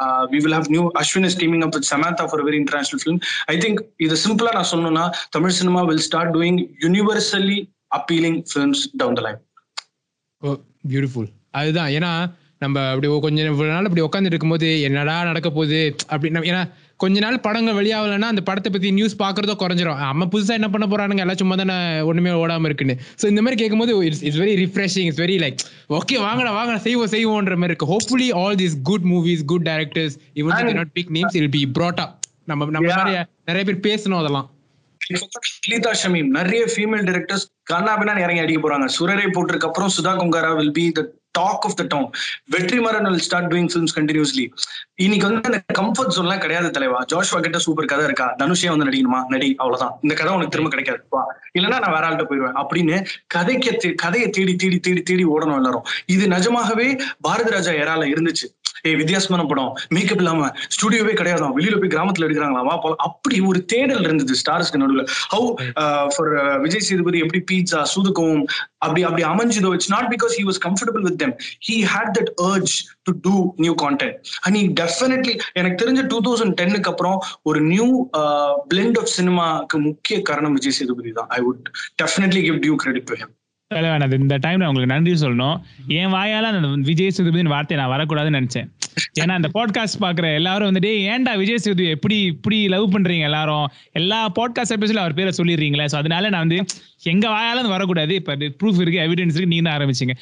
[0.00, 2.98] Uh, we will have new ashwin is teaming up with samantha for a very international
[3.04, 3.18] film.
[3.44, 9.14] I think இது சிம்பிளா நான் சொன்னோம்னா Tamil cinema will start doing universally appealing films down
[9.14, 9.40] the line
[10.38, 10.56] oh
[10.88, 11.90] beautiful அதுதான்.
[11.90, 15.94] ஏன்னா நம்ம அப்படி கொஞ்சம் இவ்வளவு நாள் இப்படி உட்காந்துட்டு இருக்கும்போது என்னடா நடக்க போகுது?
[16.06, 20.00] அப்படி நம்ம- ஏன்னா கொஞ்ச நாள் படங்கள் வெளியாகலைன்னா அந்த படத்தை பத்தி நியூஸ் பாக்குறதோ குறைஞ்சிரும்.
[20.12, 21.24] அம்மா புதுசா என்ன பண்ண போறானுங்க?
[21.24, 21.76] எல்லாம் சும்மா தானே
[22.10, 22.96] ஒண்ணுமே ஓடாம இருக்குன்னு.
[23.20, 25.58] ஸோ இந்த மாதிரி கேட்கும்போது it's it's very refreshing it's very like
[25.98, 27.90] okay வாங்கடா வாங்கடா செய்வோம் செய்வோன்ற மாதிரி இருக்கு.
[27.94, 32.12] Hopefully all these good movies good directors even not big names will be brought up.
[32.50, 32.94] நம்ம நம்ம.
[33.00, 33.14] மாதிரி
[33.50, 34.48] நிறைய பேர் பேசணும் அதெல்லாம்.
[35.70, 38.86] லீதா ஷமீம் நிறைய ஃபீமேல் டைரக்டர்ஸ் கண்ணாபின்னா இறங்கி அடிக்க போறாங்க.
[38.96, 42.10] சுரரை போட்டிருக்கு அப்புறம் Sudha Kongara will be the talk of the town
[42.56, 44.48] Vetrimaaran will start doing films continuously
[44.94, 47.04] இன்னைக்கு வந்து அந்த கம்ஃபர்ட் ஜோன்லாம் கிடையாது தலைவா.
[47.12, 48.34] ஜோஷ்வா கிட்ட சூப்பர் கதை இருக்கா?
[48.38, 49.24] தனுஷே வந்து நடிக்கணுமா?
[49.26, 49.98] நடி அவ்வளவுதான்.
[50.02, 51.06] இந்த கதை உனக்கு திரும்ப கிடைக்காது.
[51.10, 51.34] வா.
[51.58, 52.64] இல்லைன்னா நான் வேற ஆள்கிட்ட போயிடுவேன்.
[52.64, 55.84] அப்படின்னு கதைக்கு தே- கதையை தேடி தேடி தேடி தேடி ஓடணும் எல்லாரும்.
[56.06, 58.56] இது நிஜமாகவே பாரதி ராஜா ஏரால இருந்துச்சு.
[58.86, 59.72] ஏய் வித்தியாசமான படம்.
[59.96, 62.76] மேக்கப் இல்லாம ஸ்டுடியோவே கிடையாதான் வெளியில போய் கிராமத்துல எடுக்கிறாங்களா?
[62.84, 65.04] போல அப்படி ஒரு தேடல் இருந்தது ஸ்டார்ஸ்க்கு நடுவுல.
[65.34, 65.48] ஹவு
[66.14, 66.32] ஃபார்
[66.64, 68.44] விஜய் சேதுபதி எப்படி பீட்சா சூதுக்கவும்
[68.84, 71.34] அப்படி அப்படி அமைஞ்சதோ it's not because he was comfortable with them
[71.68, 72.74] he had that urge
[73.08, 77.88] to do new content and he definitely எனக்கு தெரிஞ்ச டூ தௌசண்ட் டென்னுக்கு அப்புறம் ஒரு நியூ
[78.72, 81.30] பிளெண்ட் ஆஃப் சினிமாக்கு முக்கிய காரணம் விஜய் சேதுபதி தான்.
[81.38, 81.66] I would
[82.02, 83.34] definitely give due credit to him
[83.72, 85.56] தலைவன் இந்த டைம்ல உங்களுக்கு நன்றி சொல்லணும்.
[85.88, 88.68] என் வாயால அந்த விஜய் சேதுபதினு வார்த்தை நான் வரக்கூடாதுன்னு நினைச்சேன்.
[89.20, 93.66] ஏன்னா அந்த பாட்காஸ்ட் பாக்குற எல்லாரும் வந்துட்டு ஏன்டா விஜய் சேது எப்படி இப்படி லவ் பண்றீங்க எல்லாரும்?
[93.92, 95.86] எல்லா பாட்காஸ்ட் எபிசோட்ல அவர் பேரை சொல்லிடுறீங்களே.
[95.92, 96.64] ஸோ அதனால நான் வந்து
[97.02, 98.14] எங்க வாயால இருந்து வரக்கூடாது.
[98.14, 100.14] இப்ப ப்ரூஃப் இருக்கு எவிடன்ஸ் இருக்கு நீங்க தான் ஆரம்பிச்சீங்க.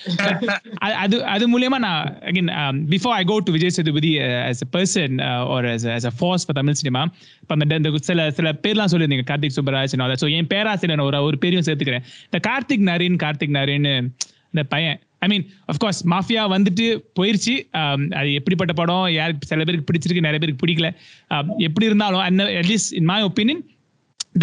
[1.04, 2.50] அது- அது மூலியமா நான் again
[2.90, 5.16] before I go to Vijay Sethupathi uh, as a person
[5.48, 7.02] ஒரு as a force as Tamil cinema
[7.40, 11.66] இப்போ அந்த இந்த சில சில பேர்லாம் சொல்லியிருந்தீங்க கார்த்திக் சுப்பராஜ் ஸோ என் பேராசிரியர் ஒரு ஒரு பேரையும்
[11.66, 12.04] சேர்த்துக்கிறேன்.
[12.30, 14.09] இந்த கார்த்திக் நரேன் கார்த்திக் நரேன்னு
[14.44, 15.01] இந்த பையன்.
[15.18, 17.68] ஐ மீன் அஃப்கோர்ஸ் மாஃபியா வந்துட்டு போயிருச்சு.
[17.72, 20.90] Um, அது எப்படிப்பட்ட படம் யாருக்கு சில பேருக்கு பிடிச்சிருக்கு நிறைய பேருக்கு பிடிக்கல.
[21.31, 23.66] Um, எப்படி இருந்தாலும் at least in my opinion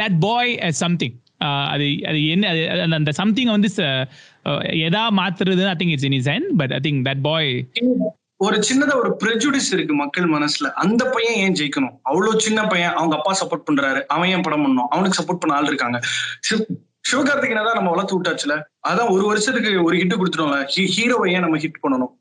[0.02, 4.08] that boy something அது அது என்ன அது அந்த- சம்திங் வந்து uh, uh,
[4.70, 7.68] எதா மாத்துறது I think it's in is but I think that boy
[8.38, 10.64] ஒரு சின்னதா ஒரு ப்ரெஜுடிஸ் இருக்கு மக்கள் மனசுல.
[10.64, 12.00] அந்த பையன் ஏன் ஜெயிக்கணும்?
[12.02, 14.04] அவ்வளவு சின்ன பையன் அவங்க அப்பா சப்போர்ட் பண்றாரு.
[14.04, 16.00] அவன் ஏன் படம் பண்ணும் அவனுக்கு சப்போர்ட் பண்ண ஆள் இருக்காங்க.
[17.12, 18.62] சிவகார்த்திகனை தான் நம்ம வளர்த்து விட்டாச்சுல?
[18.88, 20.60] அதான் ஒரு வருஷத்துக்கு ஒரு ஹிட் கொடுத்துட்டோம்ல.
[20.96, 22.14] ஹீரோவை ஏன் நம்ம ஹிட் பண்ணணும்.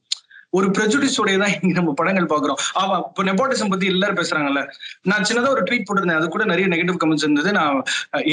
[0.57, 2.59] ஒரு பிரஜுடிஸ் உடையதான் இங்க நம்ம படங்கள் பாக்குறோம்.
[2.81, 4.62] ஆமா இப்ப நெப்போட்டிசம் பத்தி எல்லாரும் பேசுறாங்கல்ல.
[5.11, 6.19] நான் சின்னதா ஒரு ட்வீட் போட்டிருந்தேன்.
[6.21, 7.53] அது கூட நிறைய நெகட்டிவ் கமெண்ட்ஸ் இருந்தது.
[7.59, 7.79] நான்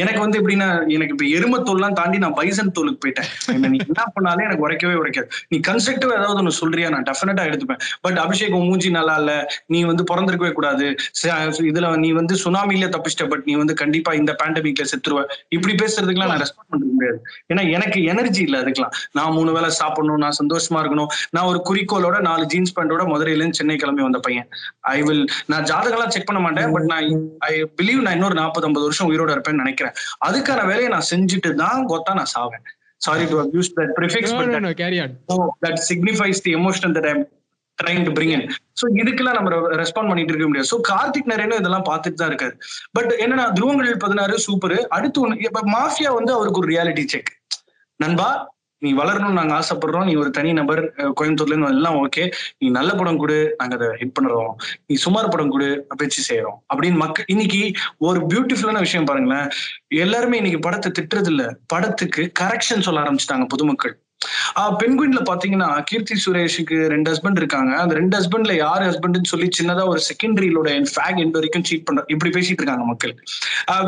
[0.02, 3.30] எனக்கு வந்து எப்படின்னா எனக்கு இப்ப எரும தோல்லாம் தாண்டி நான் பைசன் தோலுக்கு போயிட்டேன்.
[3.56, 5.30] என்ன நீ என்ன பண்ணாலே எனக்கு உரைக்கவே உரைக்காது.
[5.52, 6.90] நீ கன்ஸ்ட்ரக்டிவ் ஏதாவது ஒண்ணு சொல்றியா?
[6.96, 7.82] நான் டெஃபினட்டா எடுத்துப்பேன்.
[8.02, 9.32] பட் அபிஷேக் மூஞ்சி நல்லா இல்ல.
[9.74, 10.88] நீ வந்து பிறந்திருக்கவே கூடாது.
[11.72, 15.22] இதுல நீ வந்து சுனாமில தப்பிச்சிட்ட பட் நீ வந்து கண்டிப்பா இந்த பேண்டமிக்ல செத்துருவ.
[15.58, 17.20] இப்படி பேசுறதுக்குலாம் நான் ரெஸ்பாண்ட் பண்ண முடியாது
[17.54, 18.96] ஏன்னா எனக்கு எனர்ஜி இல்ல அதுக்கெல்லாம்.
[19.18, 20.22] நான் மூணு வேளை சாப்பிடணும்.
[20.26, 21.12] நான் சந்தோஷமா இருக்கணும்.
[21.36, 24.48] நான் ஒரு குறிக்கோளோட நாலு ஜீன்ஸ் பேண்டோட மதுரையில இருந்து சென்னை கிளம்பி வந்த பையன்.
[24.96, 27.08] ஐ வில் நான் ஜாதகம்லாம் செக் பண்ண மாட்டேன் பட் நான்
[27.50, 29.96] ஐ பிலீவ் நான் இன்னொரு நாற்பது ஐம்பது வருஷம் உயிரோட இருப்பேன்னு நினைக்கிறேன்.
[30.28, 32.66] அதுக்கான வேலையை நான் செஞ்சுட்டு தான் கொத்தா நான் சாவேன்.
[33.08, 34.56] Sorry to abuse that prefix but
[35.66, 37.22] that signifies the emotion that I'm
[37.78, 38.42] trying to bring in.
[38.80, 39.50] So இதுக்கெல்லாம் நம்ம
[39.82, 40.70] ரெஸ்பாண்ட் பண்ணிட்டு இருக்க முடியாது.
[40.72, 42.56] ஸோ கார்த்திக் நரேனும் இதெல்லாம் பார்த்துட்டு தான் இருக்காரு.
[42.98, 44.78] பட் என்னன்னா துருவங்கள் பதினாறு சூப்பர்.
[44.98, 47.32] அடுத்து ஒண்ணு இப்ப மாஃபியா வந்து அவருக்கு ஒரு ரியாலிட்டி செக்
[48.00, 48.30] நண்பா
[48.82, 50.06] நீ வளரணும்னு நாங்க ஆசைப்படுறோம்.
[50.06, 50.82] நீ ஒரு தனி நபர்
[51.20, 52.24] கோயம்புத்தூர்ல இருந்து எல்லாம் ஓகே
[52.58, 54.52] நீ நல்ல படம் கொடு நாங்க அதை ஹிட் பண்ணுறோம்
[54.86, 55.70] நீ சுமார் படம் கொடு
[56.02, 57.62] வச்சு செய்யறோம் அப்படின்னு மக்கள் இன்னைக்கு
[57.98, 59.50] ஒரு பியூட்டிஃபுல்லான விஷயம் பாருங்களேன்.
[60.04, 63.96] எல்லாருமே இன்னைக்கு படத்தை திட்டுறது இல்ல படத்துக்கு கரெக்ஷன் சொல்ல ஆரம்பிச்சிட்டாங்க பொதுமக்கள்.
[64.80, 67.72] பெண்குயின்ல பாத்தீங்கன்னா கீர்த்தி சுரேஷுக்கு ரெண்டு ஹஸ்பண்ட் இருக்காங்க.
[67.82, 72.32] அந்த ரெண்டு ஹஸ்பண்ட்ல யார் ஹஸ்பண்ட்னு சொல்லி சின்னதா ஒரு செகண்டரியிலோட ஃபேக் எண்ட் வரைக்கும் சீட் பண்ற இப்படி
[72.38, 73.14] பேசிட்டு இருக்காங்க மக்கள்.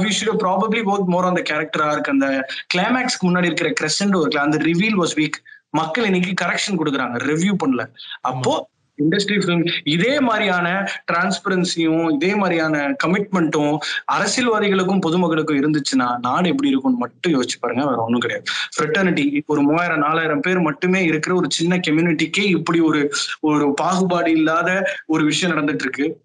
[0.03, 2.13] We should probably work more அந்த கேரக்டரா இருக்கு.
[2.15, 2.27] அந்த
[2.75, 5.39] கிளைமேக்ஸ்க்கு முன்னாடி இருக்கிற கிரெசன்ட் ஒரு அந்த ரிவீல் வாஸ் வீக்
[5.69, 7.17] மக்கள் இன்னைக்கு கரெக்ஷன் கொடுக்குறாங்க.
[7.31, 7.83] ரிவ்யூ பண்ணல.
[8.31, 8.53] அப்போ
[8.97, 10.67] இண்டஸ்ட்ரி ஃபிலிம் இதே மாதிரியான
[11.11, 13.77] டிரான்ஸ்பரன்சியும் இதே மாதிரியான கமிட்மெண்ட்டும்
[14.11, 18.45] அரசியல்வாதிகளுக்கும் பொதுமக்களுக்கும் இருந்துச்சுன்னா நாடு எப்படி இருக்கும்னு மட்டும் யோசிச்சு பாருங்க வேற ஒன்றும் கிடையாது.
[18.75, 24.69] ஃப்ரெட்டர்னிட்டி ஒரு மூவாயிரம் நாலாயிரம் பேர் மட்டுமே இருக்கிற ஒரு சின்ன கம்யூனிட்டிக்கே இப்படி ஒரு ஒரு பாகுபாடு இல்லாத
[25.05, 26.21] ஒரு விஷயம் நடந்துட்டு இருக்கு.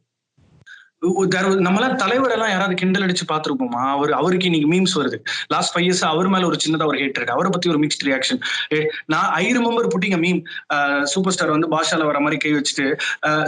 [1.66, 5.18] நம்மளாம் தலைவர் எல்லாம் யாராவது கிண்டல் அடிச்சு பார்த்திருப்போமா அவர் அவருக்கு இன்னைக்கு மீம்ஸ் வருது.
[5.48, 8.40] லாஸ்ட் ஃபைவ் இயர்ஸ் அவர் மேல ஒரு சின்னதா ஒரு ஹேட் இருக்கு அவரை பத்தி ஒரு மிக்ஸ்ட் ரியாக்ஷன்
[9.06, 10.40] நான் I remember putting meme
[11.36, 12.86] superstar வந்து பாஷால வர மாதிரி கை வச்சுட்டு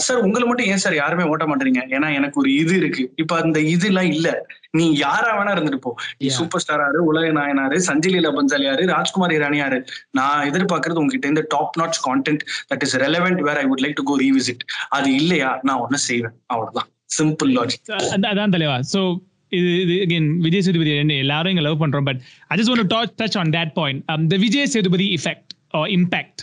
[0.06, 1.56] சார் உங்களை மட்டும் ஏன் சார் யாருமே ஓட்ட மாட்டீங்க
[1.96, 3.04] ஏன்னா எனக்கு ஒரு இது இருக்கு.
[3.16, 4.28] இப்ப அந்த இது எல்லாம் இல்ல.
[4.70, 5.90] நீ யாரா வேணா இருந்துட்டு போ.
[6.18, 6.28] நீ.
[6.28, 9.78] சூப்பர் ஸ்டாராரு உலக நாயனாரு சஞ்சலீலா பன்சாலியாரு ராஜ்குமார் இரானியாரு
[10.10, 14.02] நான் எதிர்பார்க்கறது உங்ககிட்ட இந்த top notch content that is relevant where I would like to
[14.02, 15.50] go revisit அது இல்லையா?
[15.62, 16.36] நான் ஒன்னும் செய்வேன்.
[16.46, 16.88] அவ்வளவுதான்.
[17.10, 17.90] சிம்பிள் லாஜிக்
[18.30, 19.00] அதான் தலைவா ஸோ
[19.52, 20.92] இது இது அகைன் விஜய் சேதுபதி
[21.24, 24.70] எல்லாரும் இங்க லவ் பண்றோம் but I just want to touch on that point the Vijay
[24.74, 26.42] Sethupathi effect or impact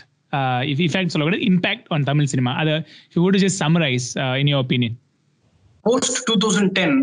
[0.72, 2.76] if effect சொல்லக்கூடாது இம்பாக்ட் ஆன் தமிழ் சினிமா அதை
[3.14, 4.08] you would just summarize
[4.42, 4.96] in your opinion
[5.84, 6.96] post two thousand ten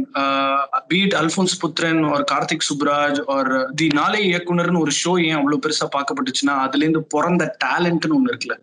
[0.88, 5.88] be it Alphonse Puthren ஒரு கார்த்திக் சுப்ராஜ் ஒரு தி நாளை இயக்குனர்னு ஒரு show ஏன் அவ்வளவு பெருசா
[5.94, 8.58] பார்க்கப்பட்டுச்சுன்னா அதுல இருந்து பிறந்த டேலண்ட்னு ஒண்ணு இருக்குல்ல.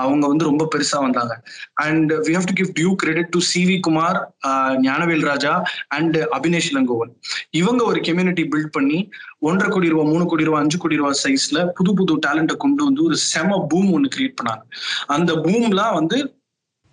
[0.00, 1.34] அவங்க வந்து ரொம்ப பெருசா வந்தாங்க.
[1.74, 5.52] And we have to give due credit to C V Kumar ah Gnanavel Raja
[5.88, 7.12] and Abinesh Elangovan
[7.50, 8.98] இவங்க ஒரு கம்யூனிட்டி பில்ட் பண்ணி
[9.38, 13.02] ஒன்றரை கோடி ரூபா மூணு கோடி ரூபா அஞ்சு கோடி ரூபா சைஸ்ல புது புது டேலண்ட்டை கொண்டு வந்து
[13.04, 14.64] ஒரு செம பூம் ஒன்று கிரியேட் பண்ணாங்க.
[15.06, 16.18] அந்த பூம்லாம் வந்து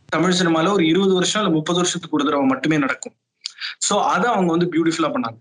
[0.06, 3.16] தமிழ் சினிமால ஒரு இருபது வருஷம் இல்ல முப்பது வருஷத்துக்கு ஒரு தடவை மட்டுமே நடக்கும்.
[3.88, 5.38] சோ அதை அவங்க வந்து பியூட்டிஃபுல்லா பண்ணாங்க.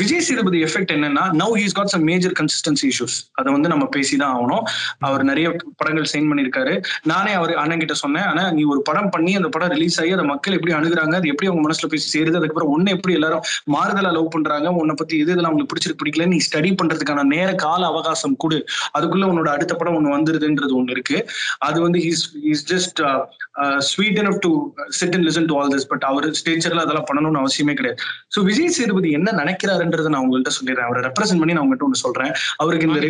[0.00, 4.14] விஜய் சேதுபதி எஃபெக்ட் என்னன்னா now he's got some major consistency issues அதை வந்து நம்ம பேசி
[4.22, 4.64] தான் ஆகணும்.
[5.08, 5.46] அவர் நிறைய
[5.80, 6.74] படங்கள் சைன் பண்ணியிருக்காரு.
[7.12, 10.24] நானே அவர் அண்ணன் கிட்ட சொன்னேன் ஆனா நீ ஒரு படம் பண்ணி அந்த படம் ரிலீஸ் ஆகி அதை
[10.32, 11.14] மக்கள் எப்படி அணுகுறாங்க?
[11.20, 12.38] அது எப்படி அவங்க மனசுல போய் சேருது?
[12.40, 13.44] அதுக்கப்புறம் ஒன்னு எப்படி எல்லாரும்
[13.76, 14.70] மாறுதலா லவ் பண்றாங்க?
[14.82, 16.26] உன்னை பத்தி எது இதெல்லாம் அவங்களுக்கு பிடிச்சிருக்கு பிடிக்கல?
[16.34, 18.60] நீ ஸ்டடி பண்றதுக்கான நேர கால அவகாசம் கொடு.
[18.98, 21.18] அதுக்குள்ள உன்னோட அடுத்த படம் ஒன்று வந்துருதுன்றது ஒண்ணு இருக்கு.
[21.68, 22.24] அது வந்து he's
[22.54, 23.02] is just
[23.90, 24.50] sweet enough to
[24.98, 27.98] sit and listen to all this but அவர் ஸ்டேச்சர்ல அதெல்லாம் பண்ணணும்னு அவசியமே கிடையாது.
[28.34, 29.30] ஸோ விஜய் சேதுபதி என்ன
[29.88, 30.88] நான் உங்கள்கிட்ட சொல்லிடுறேன்.
[30.88, 32.32] அவரை ரெப்ரசென்ட் பண்ணி நான் உங்கள்கிட்ட ஒன்று சொல்றேன்.
[32.56, 33.00] அவருக்கு இந்த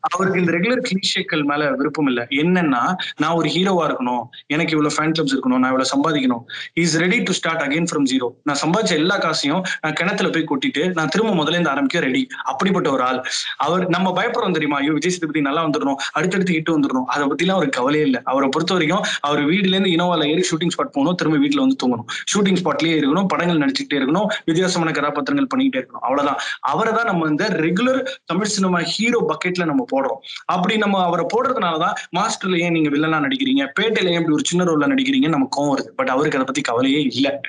[0.00, 2.26] அவருக்கு இந்த ரெகுலர் கிளிஷேக்கள் மேல விருப்பம் இல்ல.
[2.30, 4.22] என்னன்னா நான் ஒரு ஹீரோவா இருக்கணும்.
[4.46, 5.62] எனக்கு இவ்வளவு ஃபேன் கிளப்ஸ் இருக்கணும்.
[5.64, 6.42] நான் இவ்வளவு சம்பாதிக்கணும்.
[6.74, 10.94] Is ready to start again from zero நான் சம்பாதிச்ச எல்லா காசையும் நான் கிணத்துல போய் கொட்டிட்டு
[10.94, 13.22] நான் திரும்ப முதல்ல இருந்து ஆரம்பிக்க ரெடி அப்படிப்பட்ட ஒரு ஆள்.
[13.56, 14.76] அவர் நம்ம பயப்படுறோம் தெரியுமா?
[14.76, 15.94] ஐயோ விஜய் சேதுபதி நல்லா வந்துடணும்.
[16.12, 17.04] அடுத்தடுத்து ஹிட் வந்துடணும்.
[17.04, 18.20] அதை பத்திலாம் அவருக்கு கவலையே இல்லை.
[18.24, 21.14] அவரை பொறுத்த வரைக்கும் அவர் வீடுல இருந்து இனோவால ஏறி ஷூட்டிங் ஸ்பாட் போகணும்.
[21.14, 22.08] திரும்ப வீட்டுல வந்து தூங்கணும்.
[22.32, 23.26] ஷூட்டிங் ஸ்பாட்லயே இருக்கணும்.
[23.26, 24.26] படங்கள் நடிச்சுக்கிட்டே இருக்கணும்.
[24.44, 26.04] வித்தியாசமான கதாபாத்திரங்கள் பண்ணிக்கிட்டே இருக்கணும்.
[26.08, 26.38] அவ்வளவுதான்.
[26.60, 30.20] அவரை தான் நம்ம இந்த ரெகுலர் தமிழ் சினிமா ஹீரோ பக்கெட்ல நம்ம போடுறோம்.
[30.44, 34.90] அப்படி நம்ம அவரை போடுறதுனாலதான் மாஸ்டர்ல ஏன் நீங்க வில்லனா நடிக்கிறீங்க பேட்டையில ஏன் இப்படி ஒரு சின்ன ரோல்ல
[34.90, 35.88] நடிக்கிறீங்கன்னு நமக்கு கோவம் வருது.
[35.88, 37.40] பட் அவருக்கு அதை பத்தி கவலையே இல்லை.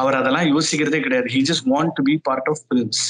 [0.00, 1.28] அவர் அதெல்லாம் யோசிக்கிறதே கிடையாது.
[1.34, 3.02] He just want to be part of films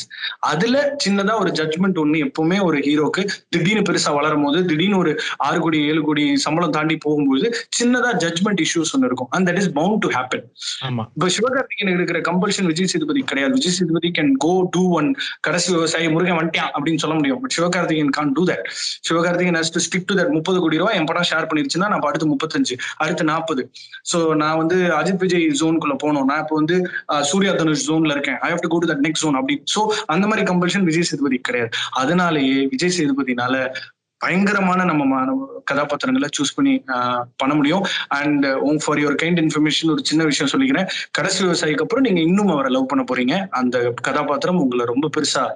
[0.50, 3.22] அதுல சின்னதா ஒரு ஜட்மெண்ட் ஒண்ணு எப்பவுமே ஒரு ஹீரோக்கு
[3.54, 5.12] திடீர்னு பெருசா வளரும் போது திடீர்னு ஒரு
[5.46, 7.46] ஆறு கோடி ஏழு கோடி சம்பளம் தாண்டி போகும்போது
[7.78, 9.30] சின்னதா ஜட்மெண்ட் இஷ்யூஸ் ஒன்று இருக்கும்.
[9.34, 10.44] And that is bound to happen
[10.88, 11.04] ஆமா.
[11.16, 13.52] இப்ப சிவகார்த்திகேயனுக்கு இருக்கிற கம்பல்ஷன் விஜய் சேதுபதி கிடையாது.
[13.58, 15.10] Vijay Sethupathi can go to one
[15.48, 17.40] Kadaisi Vivasayi Murugan வந்துட்டான் அப்படின்னு சொல்ல முடியும்.
[17.44, 18.64] But Sivakarthikeyan can't do that
[19.08, 22.32] Sivakarthikeyan has to stick to that முப்பது கோடி ரூபாய் என் படம் ஷேர் பண்ணிருச்சுன்னா நான் அடுத்து
[22.34, 23.64] முப்பத்தஞ்சு அடுத்து நாற்பது
[24.12, 26.28] சோ நான் வந்து அஜித் விஜய் ஜோனுக்குள்ள போனோம்.
[26.32, 26.74] நான் இப்போ வந்து
[27.22, 28.36] சூர்யா தனுஷ் ஜோன்ல இருக்கேன்.
[28.36, 29.62] I have to go to that next zone அப்படி.
[29.74, 31.70] சோ அந்த மாதிரி கம்பல்ஷன் விஜய் சேதுபதி கிடையாது.
[31.90, 33.74] அதனாலேயே விஜய் சேதுபதினால
[34.20, 37.84] பயங்கரமான நம்ம மா- கதாபாத்திரங்களை சூஸ் பண்ணி ஆஹ், பண்ண முடியும்.
[38.08, 38.42] And
[38.84, 40.88] for your kind information ஒரு சின்ன விஷயம் சொல்லிக்கிறேன்.
[41.10, 43.46] கடைசி விவசாயிக்கு அப்புறம் நீங்க இன்னும் அவரை லவ் பண்ண போறீங்க.
[43.48, 45.50] அந்த கதாபாத்திரம் உங்களை ரொம்ப பெருசா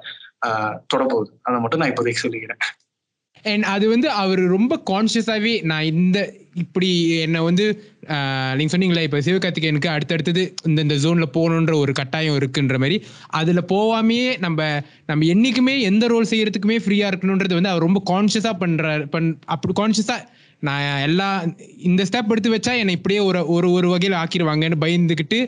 [0.47, 0.77] ஆஹ்,
[1.43, 2.59] அதை மட்டும் நான் இப்போதைக்கு சொல்லிக்கிறேன்.
[3.43, 6.89] அண்ட் அது வந்து அவர் ரொம்ப கான்சியஸாவே நான் இந்த இப்படி
[7.23, 7.65] என்னை வந்து
[8.15, 12.97] ஆஹ், நீங்க சொன்னீங்களே இப்ப சிவகார்த்திகேயனுக்கு அடுத்தடுத்தது இந்த இந்த ஜோன்ல போகணுன்ற ஒரு கட்டாயம் இருக்குன்ற மாதிரி
[13.39, 14.59] அதுல போகாமையே நம்ம
[15.09, 19.05] நம்ம என்னைக்குமே எந்த ரோல் செய்யறதுக்குமே ஃப்ரீயா இருக்கணுன்றது வந்து அவர் ரொம்ப கான்சியஸா பண்றாரு.
[19.09, 20.17] பண் அப்படி கான்சியஸா
[20.63, 21.29] நான் எல்லா
[21.85, 25.39] இந்த ஸ்டெப் எடுத்து வச்சா என்னை இப்படியே ஒரு ஒரு ஒரு வகையில் ஆக்கிடுவாங்கன்னு பயந்துக்கிட்டு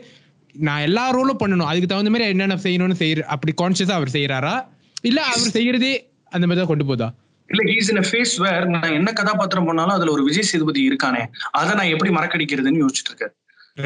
[0.55, 1.69] நான் எல்லா ரோலும் பண்ணணும்.
[1.69, 4.55] அதுக்கு தகுந்த மாதிரி என்னென்ன செய்யணும்னு செய்யற அப்படி கான்சியஸா அவர் செய்யறாரா?
[5.03, 5.93] இல்ல அவர் செய்யறதே
[6.31, 7.07] அந்த மாதிரி தான் கொண்டு போதா?
[7.49, 11.23] இல்ல ஹீஸ் இன் ஃபேஸ் வேர் நான் என்ன கதாபாத்திரம் பண்ணாலும் அதுல ஒரு விஜய் சேதுபதி இருக்கானே
[11.59, 13.33] அதை நான் எப்படி மறக்கடிக்கிறதுன்னு யோசிச்சுட்டு இருக்கேன்.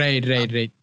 [0.01, 0.75] Right right right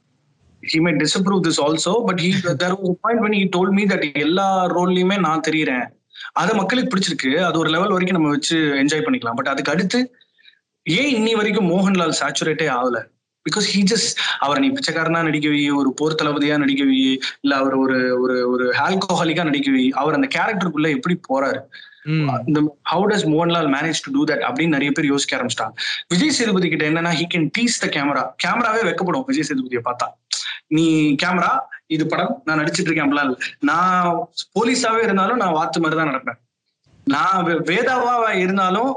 [0.63, 2.31] he may disapprove this also but he
[2.63, 4.47] there was a point when he told me that எல்லா
[4.77, 5.85] ரோல்லையுமே நான் தெரியறேன்.
[6.33, 7.31] அது மக்களுக்கு பிடிச்சிருக்கு.
[7.49, 9.39] அது ஒரு லெவல் வரைக்கும் நம்ம வச்சு என்ஜாய் பண்ணிக்கலாம்.
[9.41, 9.99] பட் அதுக்கு அடுத்து
[10.87, 12.99] ஏன் இன்னி வரைக்கும் மோகன்லால் சேச்சுரேட்டே ஆகல?
[13.47, 17.01] பிகாஸ் ஹீ ஜஸ்ட் அவர் நீ பிச்சைக்காரனா நடிக்க வை ஒரு போர் தளபதியா நடிக்க வை
[17.45, 21.61] இல்ல அவர் ஒரு ஒரு ஒரு ஆல்கோஹாலிக்கா நடிக்க வை அவர் அந்த கேரக்டருக்குள்ள எப்படி போறாரு?
[21.61, 21.96] ம்
[22.91, 25.75] how does Mohanlal manage to do that அப்படின்னு நிறைய பேர் யோசிக்க ஆரம்பிச்சிட்டாங்க.
[26.13, 30.09] விஜய் சேதுபதி கிட்ட என்னன்னா he can tease the camera கேமராவே வைக்கப்படும் விஜய் சேதுபதியை பார்த்தா.
[30.77, 30.87] நீ
[31.23, 31.53] கேமரா
[31.95, 33.35] இது படம் நான் நடிச்சிட்டு இருக்கேன் அப்படிலாம்
[33.71, 34.09] நான்
[34.59, 36.39] போலீஸாவே இருந்தாலும் நான் வாத்து மாதிரி தான் நடப்பேன்.
[37.15, 38.93] நான் வேதாவா இருந்தாலும்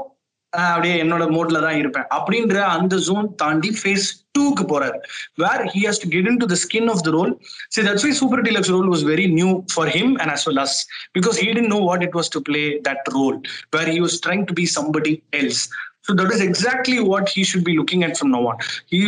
[0.52, 2.06] அப்படியே என்னோட மோட்ல தான் இருப்பேன்.
[2.16, 4.98] அப்படின்ற அந்த ஜோன் தாண்டி ஃபேஸ் டூக்கு போறாரு.
[5.42, 7.32] Where he has to get in to the skin of the role
[7.74, 10.76] see that's why Super Deluxe role was very new for him and as well as
[11.18, 13.38] because he didn't know what it was to play that role
[13.76, 15.62] where he was trying to be somebody else
[16.08, 18.60] so that is exactly what he should be looking at from no one
[18.92, 19.00] he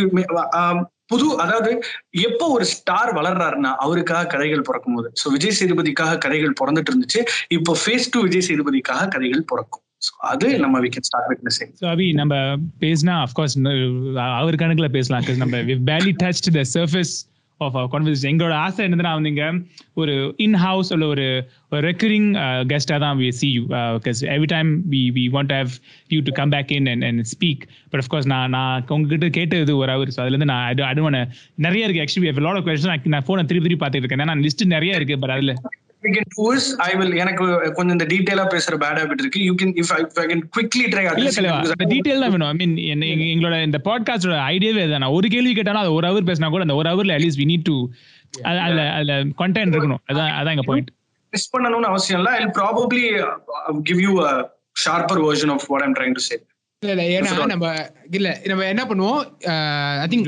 [1.11, 1.71] புது அதாவது
[2.27, 5.09] எப்போ ஒரு star வளர்றாருன்னா அவருக்காக கதைகள் பிறக்கும் போது.
[5.21, 7.21] So Vijay சேதுபதிக்காக கதைகள் பிறந்துட்டு இருந்துச்சு.
[7.57, 9.82] இப்போ ஃபேஸ் டூ விஜய் சேதுபதிக்காக கதைகள் பிறக்கும்.
[10.31, 12.33] அது நம்ம we can start witnessing so அபி நம்ம
[12.81, 13.55] பேசினா அஃப்கோர்ஸ்
[14.39, 17.13] அவர் கணக்கில் பேசலாம் நம்ம barely touch the surface
[17.61, 19.45] of our conversation எங்களோட ஆசை என்னதுன்னா வந்து இங்க
[19.93, 21.25] ஒரு இன் ஹவுஸ் உள்ள ஒரு
[21.71, 22.29] ஒரு ரெக்கரிங்
[22.71, 23.61] கெஸ்டாக தான் we see you
[23.97, 25.71] because every time we we want have
[26.09, 29.91] you to come back in and and speak but of course நான் நான் உங்ககிட்ட கேட்டது ஒரு
[29.91, 31.23] அவர் ஸோ அதுலேருந்து நான் அது அடுவான
[31.67, 32.03] நிறைய இருக்கு.
[32.05, 34.25] ஆக்சுவலி லாட் ஆஃப் கொஸ்டின் நான் ஃபோனை திருப்பி திருப்பி பார்த்துட்டு இருக்கேன்.
[34.27, 35.53] ஏன்னா லிஸ்ட் நிறைய இருக்கு பட் அதில்
[36.05, 37.45] we can do is I will எனக்கு
[37.77, 39.41] கொஞ்சம் இந்த டீடைலா பேசுற பேட் ஹேபிட் இருக்கு.
[39.47, 41.03] You can if I I can quickly try
[41.75, 42.49] இந்த டீடைல் தான் வேணும்.
[42.51, 42.73] ஐ மீன்
[43.33, 46.89] எங்களோட இந்த பாட்காஸ்டோட ஐடியாவே நான் ஒரு கேள்வி கேட்டாலும் அது ஒரு ஹவர் பேசினா கூட அந்த ஒரு
[46.93, 47.77] ஹவர்ல அட்லீஸ்ட் வி நீட் டு
[48.49, 50.01] அதுல அதுல கண்டென்ட் இருக்கணும்.
[50.11, 50.91] அதான் அதான் எங்க பாயிண்ட்
[51.33, 52.31] மிஸ் பண்ணணும்னு அவசியம் இல்ல.
[52.41, 53.05] I probably
[53.89, 54.31] give you a
[54.85, 56.35] sharper version of what I'm trying to say
[56.83, 57.67] இல்ல இல்ல ஏன்னா நம்ம
[58.11, 59.21] இல்ல நம்ம என்ன பண்ணுவோம்
[60.01, 60.27] ஐ திங்க்.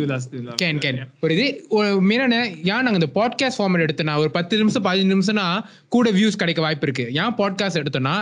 [0.62, 1.46] கேன் கேன் ஒரு இது
[1.78, 2.40] ஒரு மீனான
[2.72, 5.48] ஏன் நாங்க இந்த பாட்காஸ்ட் ஃபார்மேட் எடுத்தோம்னா ஒரு பத்து நிமிஷம் பதினஞ்சு நிமிஷம்னா
[5.88, 7.08] கூட வியூஸ் கிடைக்க வாய்ப்பு இருக்கு.
[7.22, 8.16] ஏன் பாட்காஸ்ட் எடுத்தோம்னா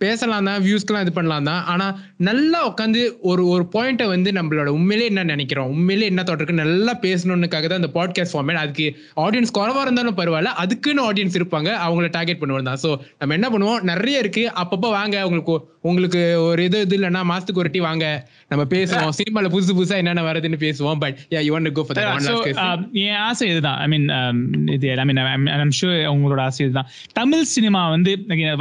[0.00, 1.60] பேசலாம் தான் வியூஸ்க்கெல்லாம் இது பண்ணலாம் தான்.
[1.64, 1.84] ஆனா
[2.28, 7.68] நல்லா உட்காந்து ஒரு ஒரு பாயிண்ட்டை வந்து நம்மளோட உண்மையிலே என்ன நினைக்கிறோம் உண்மையிலே என்ன தோட்டிருக்கு நல்லா பேசணும்னுக்காக
[7.68, 8.86] தான் இந்த பாட்காஸ்ட் ஃபார்மேட் அதுக்கு
[9.24, 13.80] ஆடியன்ஸ் குறவா இருந்தாலும் பரவாயில்ல அதுக்குன்னு ஆடியன்ஸ் இருப்பாங்க அவங்கள டார்கெட் பண்ணுவோம் தான் ஸோ நம்ம என்ன பண்ணுவோம்
[13.82, 15.56] நிறைய இருக்கு அப்பப்போ வாங்க உங்களுக்கு
[15.88, 18.04] உங்களுக்கு ஒரு இது இது இல்லைன்னா மாசத்துக்கு ஒரு டி வாங்க.
[18.48, 19.14] நம்ம பேசுவோம்.
[19.18, 20.98] சினிமால புதுசு புதுசா என்னென்ன வருதுன்னு பேசுவோம்.
[21.02, 23.78] But yeah you want go for that one So, last என் ஆசை இதுதான்.
[23.78, 24.06] ஐ மீன்
[24.76, 25.20] இது ஐ மீன்
[25.56, 26.88] ஐம் ஷூர் உங்களோட ஆசை இதுதான்.
[27.12, 28.12] தமிழ் சினிமா வந்து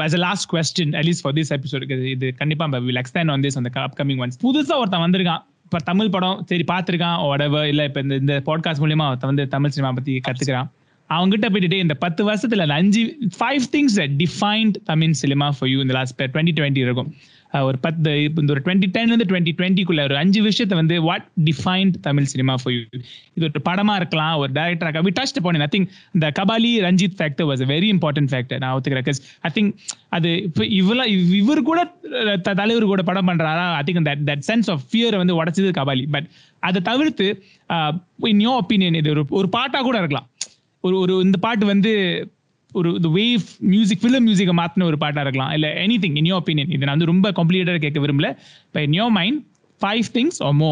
[0.08, 3.72] as a last question at least for this episode இது கண்டிப்பா வில் எக்ஸ்டெண்ட் ஆன் திஸ் அந்த
[3.88, 5.44] அப்கமிங் ஒன்ஸ் புதுசா ஒருத்தன் வந்திருக்கான்.
[5.68, 7.64] இப்ப தமிழ் படம் சரி பார்த்திருக்கான் whatever.
[7.74, 10.70] இல்ல இப்ப இந்த இந்த பாட்காஸ்ட் மூலியமா ஒருத்தன் வந்து தமிழ் சினிமா பத்தி கத்துக்கிறான்.
[11.14, 13.04] அவங்ககிட்ட போயிட்டு இந்த பத்து வருஷத்துல அஞ்சு
[13.40, 17.14] five things defined Tamil cinema for you இந்த லாஸ்ட் டுவெண்ட்டி டுவெண்ட்டி இருக்கும்.
[17.62, 22.24] ஒரு பத்து இந்த ஒரு டுவெண்ட்டி டென்லேருந்து டுவெண்ட்டி டுவெண்ட்டிக்குள்ள ஒரு அஞ்சு விஷயத்தை வந்து what defined Tamil
[22.24, 22.80] cinema for you
[23.34, 27.48] இது ஒரு படமா இருக்கலாம் ஒரு டேரக்டராக வி டச் போனேன் ஐ திங்க் இந்த Kabali Ranjith factor
[27.52, 29.14] was very important factor நான் ஒத்துக்கிறேன்.
[29.42, 29.74] ஐ திங்க்
[30.10, 31.06] அது இப்போ இவ்வளோ
[31.42, 31.80] இவர் கூட
[32.42, 36.06] த- தலைவர் கூட படம் பண்ணுறாரா I think that that sense of ஃபியரை வந்து உடச்சது கபாலி.
[36.12, 36.28] பட்
[36.60, 37.28] அதை தவிர்த்து
[38.32, 40.28] இன் யோ ஒப்பீனியன் இது ஒரு ஒரு பாட்டாக கூட இருக்கலாம்.
[40.88, 41.92] ஒரு ஒரு இந்த பாட்டு வந்து
[42.72, 45.52] ஒரு இந்த வேவ் மியூசிக் ஃபிலிம் மியூசிக்கை மாற்றின ஒரு பாட்டாக இருக்கலாம்.
[45.58, 48.30] இல்லை anything in your opinion இது நான் வந்து ரொம்ப காம்ப்ளிகேட்டடாக கேட்க விரும்பல.
[48.68, 49.40] இப்போ in your mind
[49.82, 50.72] five things are more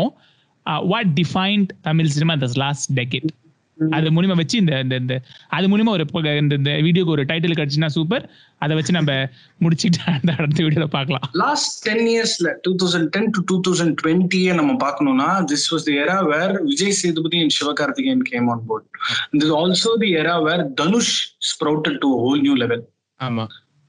[0.93, 3.29] what defined Tamil cinema this last decade
[3.95, 5.15] அது மூலியமா வச்சு இந்த இந்த இந்த
[5.49, 6.05] அது மூலியமா ஒரு
[6.41, 8.25] இந்த இந்த வீடியோக்கு ஒரு டைட்டில் கிடைச்சுன்னா சூப்பர்
[8.61, 9.11] அதை வச்சு நம்ம
[9.61, 11.25] முடிச்சுட்டு அந்த அடுத்த வீடியோல பார்க்கலாம்.
[11.41, 15.95] லாஸ்ட் டென் இயர்ஸ்ல two thousand ten to two thousand டுவெண்ட்டியே நம்ம பார்க்கணும்னா this was the
[16.03, 18.87] era where Vijay Sethupathi and Sivakarthikeyan came on board
[19.35, 21.15] this also the era where Dhanush
[21.51, 22.83] sprouted to whole new level
[23.19, 23.45] ஆமா.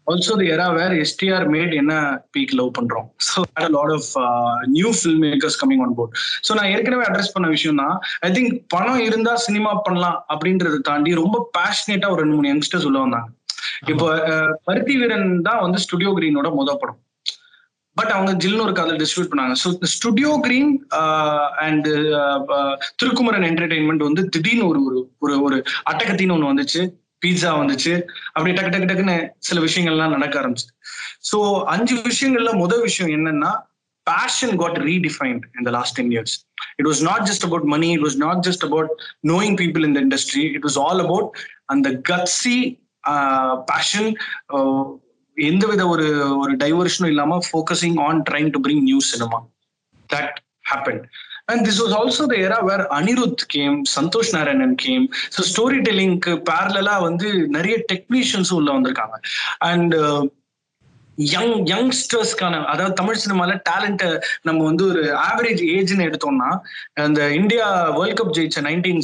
[0.06, 1.92] Also the era where STR made என்ன
[2.34, 3.06] peak love பண்றோம்.
[3.28, 4.08] So a lot of
[4.76, 7.94] new film makers coming on board so நான் ஏற்கனவே address பண்ண விஷயம் தான்
[8.26, 13.00] I think பணம் இருந்தா சினிமா பண்ணலாம் அப்படின்றத தாண்டி ரொம்ப பேஷனேட்டா ஒரு ரெண்டு மூணு யங்ஸ்டர்ஸ் உள்ள
[13.04, 13.28] வந்தாங்க.
[13.92, 14.06] இப்போ
[14.68, 17.00] பருத்தி வீரன் தான் வந்து ஸ்டுடியோ கிரீனோட முத படம்.
[17.96, 19.54] பட் அவங்க ஜில்னு ஒரு கதை டிஸ்ட்ரிபியூட் பண்ணாங்க.
[19.62, 20.70] So Studio Green
[21.64, 21.88] and
[23.00, 25.56] Thirukumaran Entertainment வந்து திடீர்னு ஒரு ஒரு ஒரு ஒரு
[25.90, 26.82] அட்டகத்தின்னு ஒன்று வந்துச்சு.
[27.22, 27.92] பீட்சா வந்துச்சு
[28.34, 30.68] அப்படி டக்கு டக்கு டக்குன்னு சில விஷயங்கள்லாம் நடக்க ஆரம்பிச்சு
[31.30, 31.38] ஸோ
[31.74, 33.52] அஞ்சு விஷயங்கள்ல முதல் விஷயம் என்னன்னா
[34.06, 36.34] passion got redefined in the last ten years
[36.76, 38.90] it was not just about money it was not just about
[39.32, 41.28] knowing people in the industry it was all about
[41.66, 42.58] அந்த கட்ஸி
[43.66, 44.10] பேஷன்
[45.36, 46.06] எந்த வித ஒரு
[46.38, 49.38] ஒரு டைவர்ஷனும் இல்லாம focusing on trying to bring new cinema
[50.10, 50.38] that
[50.70, 51.00] happen
[51.48, 56.34] and this was also the era where Anirudh came Santhosh Narayanan came so story டெல்லிங்க்கு
[56.50, 59.18] பேரலா வந்து நிறைய டெக்னீஷியன்ஸும் உள்ள வந்திருக்காங்க.
[59.70, 59.96] அண்ட்
[61.18, 64.08] யங் யங்ஸ்டர்ஸ்க்கான அதாவது தமிழ் சினிமால டேலண்ட்டை
[64.42, 66.48] நம்ம வந்து ஒரு ஆவரேஜ் ஏஜ்னு எடுத்தோம்னா
[67.04, 67.66] அந்த இந்தியா
[67.98, 69.02] வேர்ல்ட் கப் ஜெயிச்ச நைன்டீன்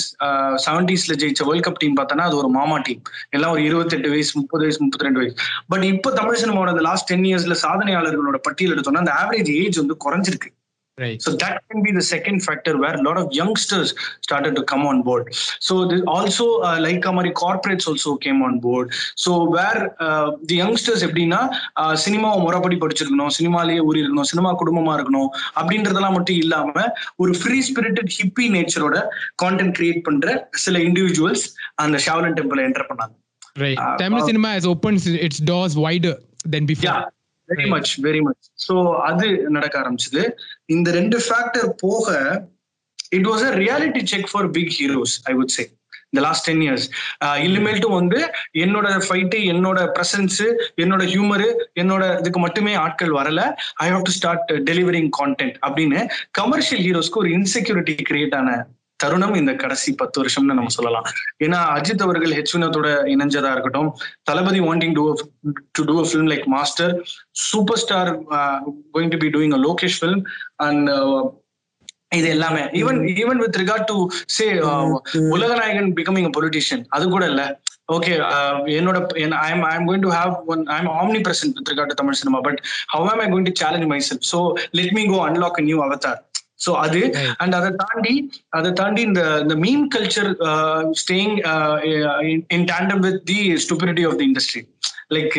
[0.67, 3.03] செவன்டீஸில் uh, ஜெயிச்ச வேர்ல்ட் கப் டீம் பார்த்தோன்னா அது ஒரு மாமா டீம்
[3.37, 5.37] எல்லாம் ஒரு இருபத்தெட்டு வயசு முப்பது வயசு முப்பத்தி ரெண்டு வயசு.
[5.73, 9.97] பட் இப்போ தமிழ் சினிமாவோட அந்த லாஸ்ட் டென் இயர்ஸ்ல சாதனையாளர்களோட பட்டியல் எடுத்தோம்னா அந்த ஆவரேஜ் ஏஜ் வந்து
[10.07, 10.51] குறைஞ்சிருக்கு.
[11.03, 13.89] Right So that can be the second factor where a lot of youngsters
[14.27, 15.25] started to come on board.
[15.67, 18.87] So this also uh, like Amari corporates also came on board.
[19.25, 21.41] So where uh, the youngsters எப்படின்னா
[22.05, 25.31] சினிமாவை முறைப்படி படிச்சிருக்கணும் சினிமாலேயே ஊறி இருக்கணும் cinema குடும்பமா இருக்கணும்
[25.61, 26.87] அப்படின்றதெல்லாம் மட்டும் இல்லாம
[27.25, 28.99] ஒரு ஃப்ரீ ஸ்பிரிட்டட் ஹிப்பி நேச்சரோட
[29.45, 30.37] கான்டென்ட் கிரியேட் பண்ற
[30.67, 31.47] சில இண்டிவிஜுவல்ஸ்
[31.85, 33.15] அந்த ஷாவலன் டெம்பிள் என்டர் பண்ணாங்க
[33.61, 33.69] Uh,
[34.01, 36.13] Tamil uh, cinema has opened its doors wider
[36.53, 36.93] than yeah before
[37.49, 37.67] very.
[37.73, 39.27] Much very much so அது
[39.57, 40.23] நடக்க ஆரம்பிச்சது.
[40.67, 42.07] இந்த ரெண்டு ஃபேக்டர் போக
[43.19, 45.65] it was a reality check for big heroes I would say
[46.13, 46.85] இந்த last ten years
[47.47, 48.21] இனிமேல்ட்டும் வந்து
[48.65, 50.39] என்னோட fight என்னோட ப்ரெசன்ஸ்
[50.83, 53.41] என்னோட ஹியூமரு என்னோட இதுக்கு மட்டுமே ஆட்கள் வரல.
[53.85, 56.01] I have to start delivering content அப்படின்னு
[56.41, 58.51] கமர்ஷியல் ஹீரோஸ்க்கு ஒரு இன்செக்யூரிட்டி கிரியேட் ஆன
[59.01, 61.07] தருணம் இந்த கடைசி பத்து வருஷம்னு நம்ம சொல்லலாம்.
[61.45, 63.91] ஏன்னா அஜித் அவர்கள் ஹெச் வினோத்தோட இணைஞ்சதா இருக்கட்டும்
[64.31, 65.05] Thalapathy wanting to
[65.77, 66.95] to do a film like Master
[67.49, 68.11] super star
[68.95, 70.25] going to be doing a Lokesh film
[70.67, 70.89] and
[72.19, 72.61] இது எல்லாமே.
[72.81, 73.97] Even even with regard to
[74.37, 74.45] say
[75.35, 77.43] Ulaganayagan becoming a politician அது கூட இல்ல.
[77.97, 78.15] ஓகே
[78.79, 78.99] என்னோட
[79.39, 80.91] I am I am going to have one I am
[81.27, 82.59] omnipresent with regard to Tamil cinema but
[82.95, 84.41] how am I going to challenge myself so
[84.79, 86.19] let me go unlock new avatar
[86.61, 87.01] so அது.
[87.39, 88.15] And அதை தாண்டி
[88.51, 90.31] அதை தாண்டி இந்த இந்த meme culture
[91.03, 91.35] staying
[92.57, 94.63] in tandem with the stupidity of the industry
[95.17, 95.37] like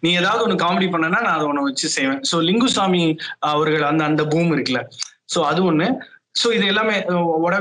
[0.00, 2.22] நீ ஏதாவது ஒன்று காமெடி பண்ணனா நான் அதை ஒன்று வச்சு செய்வேன்.
[2.30, 3.02] ஸோ லிங்குசாமி
[3.52, 4.82] அவர்கள் அந்த அந்த பூம் இருக்குல்ல.
[5.34, 5.86] ஸோ அது ஒன்று
[6.34, 6.96] ஸோ இது எல்லாமே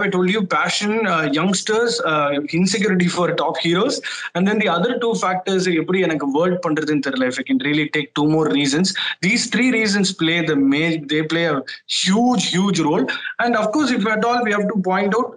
[0.06, 3.96] I told you passion uh, youngsters uh, insecurity for top heroes
[4.36, 8.08] and then the other two factors எப்படி எனக்கு வேர்ல்ட் பண்றதுன்னு தெரியல I can really take
[8.20, 8.90] two more reasons
[9.28, 11.60] these three reasons play the main they play a
[12.02, 13.06] huge huge role
[13.44, 15.30] and of course if at all we have to point out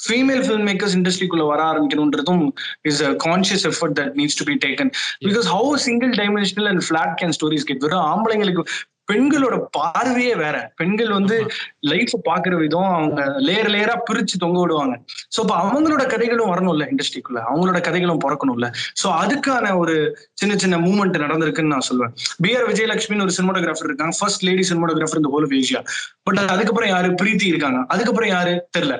[0.00, 2.44] female filmmakers இண்டஸ்ட்ரிக்குள்ள வர ஆரம்பிக்கணுன்றதும்
[2.90, 4.90] is a conscious effort that needs to be taken
[5.28, 8.64] because how single dimensional and flat can stories get வெறும் ஆம்பளைங்களுக்கு
[9.08, 10.72] பெண்களோட பார்வையே வேற.
[10.76, 11.36] பெண்கள் வந்து
[11.80, 14.94] life பாக்குற விதம் அவங்க லேயர் லேயரா பிரிச்சு தொங்க விடுவாங்க.
[15.36, 18.68] சோ அப்ப அவங்களோட கதைகளும் வரணும்ல இண்டஸ்ட்ரிக்குள்ள அவங்களோட கதைகளும் பிறக்கணும்ல.
[19.02, 19.94] சோ அதுக்கான ஒரு
[20.34, 24.16] சின்ன சின்ன மூவ்மெண்ட் நடந்திருக்குன்னு நான் சொல்லுவேன் பி ஆர் விஜயலட்சுமின்னு ஒரு சினிமோகிராஃபர் இருக்காங்க.
[24.20, 25.82] ஃபர்ஸ்ட் லேடி சினிமோகிராஃபர் இந்த ஹோல் ஆஃப் ஏஷியா
[26.22, 27.08] பட் அதுக்கப்புறம் யாரு?
[27.22, 27.86] பிரீத்தி இருக்காங்க.
[27.88, 28.54] அதுக்கப்புறம் யாரு?
[28.78, 28.96] தெரியல.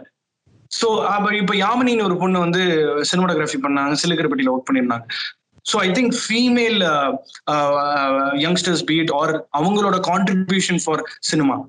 [0.71, 2.63] சோ அப்ப இப்ப யாமினின்னு ஒரு பொண்ணு வந்து
[3.11, 3.95] சினிமாட்டோகிராஃபி பண்ணாங்க.
[4.03, 5.07] சிலுக்கரப்பட்டியில ஒர்க் பண்ணியிருந்தாங்க.
[5.73, 6.79] So I think female
[8.41, 11.65] youngsters beat are அவங்களோட கான்ட்ரிபியூஷன் ஃபார் சினிமா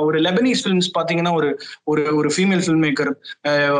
[0.00, 3.10] ஒரு லெபனீஸ் ஃபிலிம்ஸ் பாத்தீங்கன்னா ஒரு ஒரு ஒரு ஃபீமேல் ஃபில்ம் மேக்கர்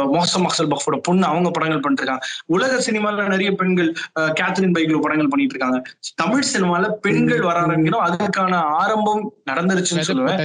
[0.08, 5.54] மோசம் மக்சல் பஃபோட பொண்ணு அவங்க படங்கள் பண்ணிருக்காங்க உலக சினிமால நிறைய பெண்கள் கேத்ரின் பைக்ல படங்கள் பண்ணிட்டு
[5.54, 5.82] இருக்காங்க
[6.14, 10.40] தமிழ் சினிமால பெண்கள் வர ஆரம்பிக்கணும் அதுக்கான ஆரம்பம் நடந்துருச்சுன்னு சொல்லுவேன்.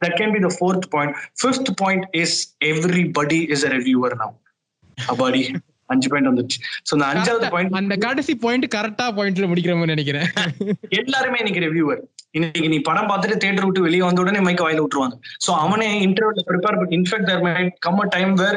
[0.00, 1.16] that can be the fourth point.
[1.42, 3.72] Fifth point is everybody is a
[5.92, 6.58] அஞ்சு பாயிண்ட் வந்துருச்சு.
[6.88, 10.28] சோ இந்த அஞ்சாவது பாயிண்ட் அந்த கடைசி பாயிண்ட் கரெக்டா பாயிண்ட்ல முடிக்கிற மாதிரி நினைக்கிறேன்.
[11.02, 12.02] எல்லாருமே இன்னைக்கு ரிவ்யூவர்
[12.38, 15.16] இன்னைக்கு நீ படம் பார்த்துட்டு தியேட்டர் விட்டு வெளியே வந்த உடனே மைக்க வாயில விட்டுருவாங்க.
[15.44, 18.56] சோ அவனே இன்டர்வியூல prepare but in fact there might come a time where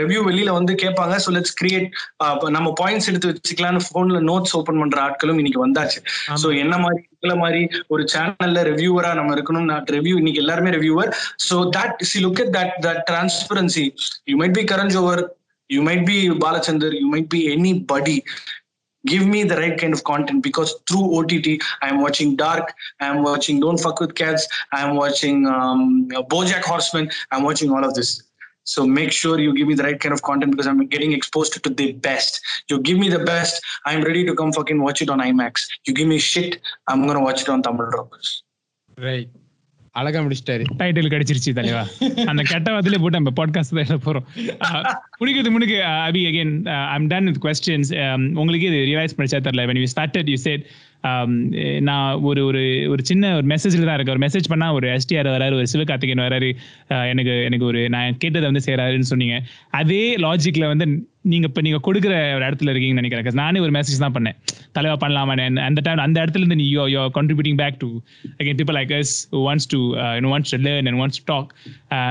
[0.00, 1.14] review வெளியில வந்து கேட்பாங்க.
[1.24, 1.88] சோ லெட்ஸ் கிரியேட்
[2.56, 6.00] நம்ம பாயிண்ட்ஸ் எடுத்து வச்சுக்கலாம்னு போன்ல நோட்ஸ் ஓபன் பண்ற ஆட்களும் இன்னைக்கு வந்தாச்சு.
[6.42, 7.62] சோ என்ன மாதிரி இதுல மாதிரி
[7.94, 11.10] ஒரு சேனல்ல ரிவ்யூவரா நம்ம இருக்கணும் நான் ரிவ்யூ இன்னைக்கு எல்லாருமே reviewer
[11.48, 13.86] so that see look at that that transparency
[14.32, 15.22] you might be Karan Johar
[15.68, 18.24] you might be Balachandar, you might be anybody.
[19.06, 23.60] Give me the right kind of content because through OTT, I'm watching Dark, I'm watching
[23.60, 28.22] Don't Fuck with Cats, I'm watching um, Bojack Horseman, I'm watching all of this.
[28.64, 31.54] So make sure you give me the right kind of content because I'm getting exposed
[31.54, 32.40] to the best.
[32.68, 35.66] You give me the best, I'm ready to come fucking watch it on IMAX.
[35.86, 38.42] You give me shit, I'm gonna watch it on Tamil Rockers.
[39.06, 39.32] Right
[39.98, 40.64] அழகா முடிச்சிட்டாரு.
[40.80, 41.84] Title கிடைச்சிருச்சு தலைவா.
[42.30, 44.26] அந்த கெட்ட வார்த்தையில போட்டு நம்ம podcast தான் எழுத போறோம்.
[45.20, 45.78] முடிக்கிறது முன்னுக்கு
[46.08, 46.52] Abhi again
[46.96, 47.90] I'm done with questions
[48.40, 49.64] உங்களுக்கு இது ரிவைஸ் படிச்சா தெரியல.
[49.70, 50.64] When you started you said
[51.88, 54.16] நான் ஒரு ஒரு ஒரு சின்ன ஒரு மெசேஜில் தான் இருக்கேன்.
[54.16, 56.48] ஒரு மெசேஜ் பண்ணா ஒரு எஸ்டிஆர் வராரு ஒரு சிவகார்த்திகேயன் வராரு.
[57.12, 59.36] எனக்கு எனக்கு ஒரு நான் கேட்டதை வந்து செய்கிறாருன்னு சொன்னீங்க.
[59.80, 60.86] அதே லாஜிக்ல வந்து
[61.24, 63.40] நீங்க இப்ப நீங்க கொடுக்குற ஒரு இடத்துல இருக்கீங்கன்னு நினைக்கிறேன்.
[63.40, 64.36] நானே ஒரு மெசேஜ் தான் பண்ணேன்.
[64.76, 65.34] தலைவா பண்ணலாமா
[65.68, 67.88] அந்த டைம் அந்த இடத்துல இருந்து நீ you you contributing back to
[68.40, 69.12] again people like us
[69.46, 69.80] wants to
[70.32, 71.50] wants to learn and wants talk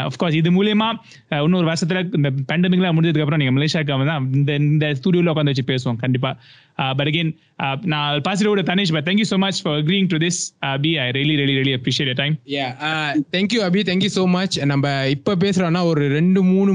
[0.09, 0.89] of course இது மூலியமா
[1.33, 5.67] uh, இன்னொரு வருஷத்துல இந்த பேண்டமிக்லாம் முடிஞ்சதுக்கு அப்புறம் நீங்க மலேசியாவுக்கு வந்து இந்த இந்த ஸ்டுடியோல உட்காந்து வச்சு
[5.73, 6.31] பேசுவோம் கண்டிப்பா.
[6.81, 7.31] Uh, பட் அகேன்
[7.65, 10.41] uh, நான் பாசிட்டிவோட Tanishq but thank you so much for agreeing to this
[10.73, 12.69] Abhi I really really really appreciate time yeah
[13.35, 16.73] thank you Abhi thank you so much நம்ம இப்ப பேசுறோம்னா ஒரு ரெண்டு மூணு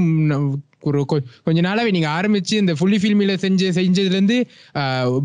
[0.83, 4.47] கொஞ்ச நாளாவே நீங்க ஆரம்பிச்சு இந்த ஃபுல்லி ஃபில்மில செஞ்சு செஞ்சதுல இருந்து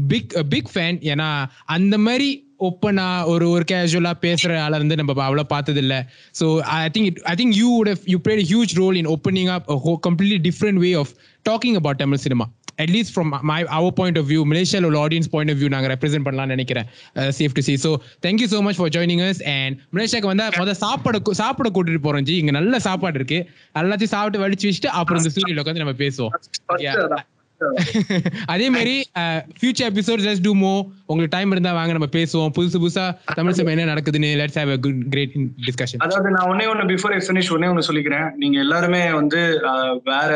[0.08, 5.46] பிக் பிக் ஃபேன் ஏன்னா அந்த மாதிரி ஓப்பனா ஒரு ஒரு கேஷுவலா பேசுற ஆள வந்து நம்ம அவ்வளவு
[5.46, 9.46] பார்த்தது இல்ல so I think I think you would you played huge role in opening
[9.46, 9.66] up
[10.02, 11.12] completely different way of
[11.48, 12.46] talking about Tamil cinema
[12.78, 14.42] at least from my our point of view
[14.88, 16.86] உள்ள ஆடியன்ஸ் பாயிண்ட் ஆஃப் வியூ நாங்க represent பண்ணலாம்னு நினைக்கிறேன்.
[17.38, 17.90] Safe to see so
[18.26, 22.36] thank you so much for joining us and மலேசியாக்கு வந்தா முதல் சாப்பாடு சாப்பிட கூட்டிட்டு போறோம் ஜி.
[22.42, 23.40] இங்க நல்ல சாப்பாடு இருக்கு.
[23.82, 27.34] எல்லாத்தையும் சாப்பிட்டு வடிச்சு வச்சுட்டு அப்புறம் இந்த ஸ்டூடியோல உட்காந்து நம்ம பேசுவோம்.
[28.52, 28.92] அதே மாதிரி
[29.58, 30.72] ஃபியூச்சர் எபிசோட் லெட்ஸ் டூ மோ
[31.10, 32.50] உங்களுக்கு டைம் இருந்தா வாங்க நம்ம பேசுவோம்.
[32.56, 33.04] புதுசு புதுசா
[33.38, 35.32] தமிழ் சினிமா என்ன நடக்குதுன்னு let's have a good great
[35.66, 38.26] discussion அதாவது நான் ஒன்னே ஒண்ணு பிஃபோர் ஐ ஃபினிஷ் ஒன்னே ஒண்ணு சொல்லிக்கிறேன்.
[38.42, 39.40] நீங்க எல்லாருமே வந்து
[40.10, 40.30] வேற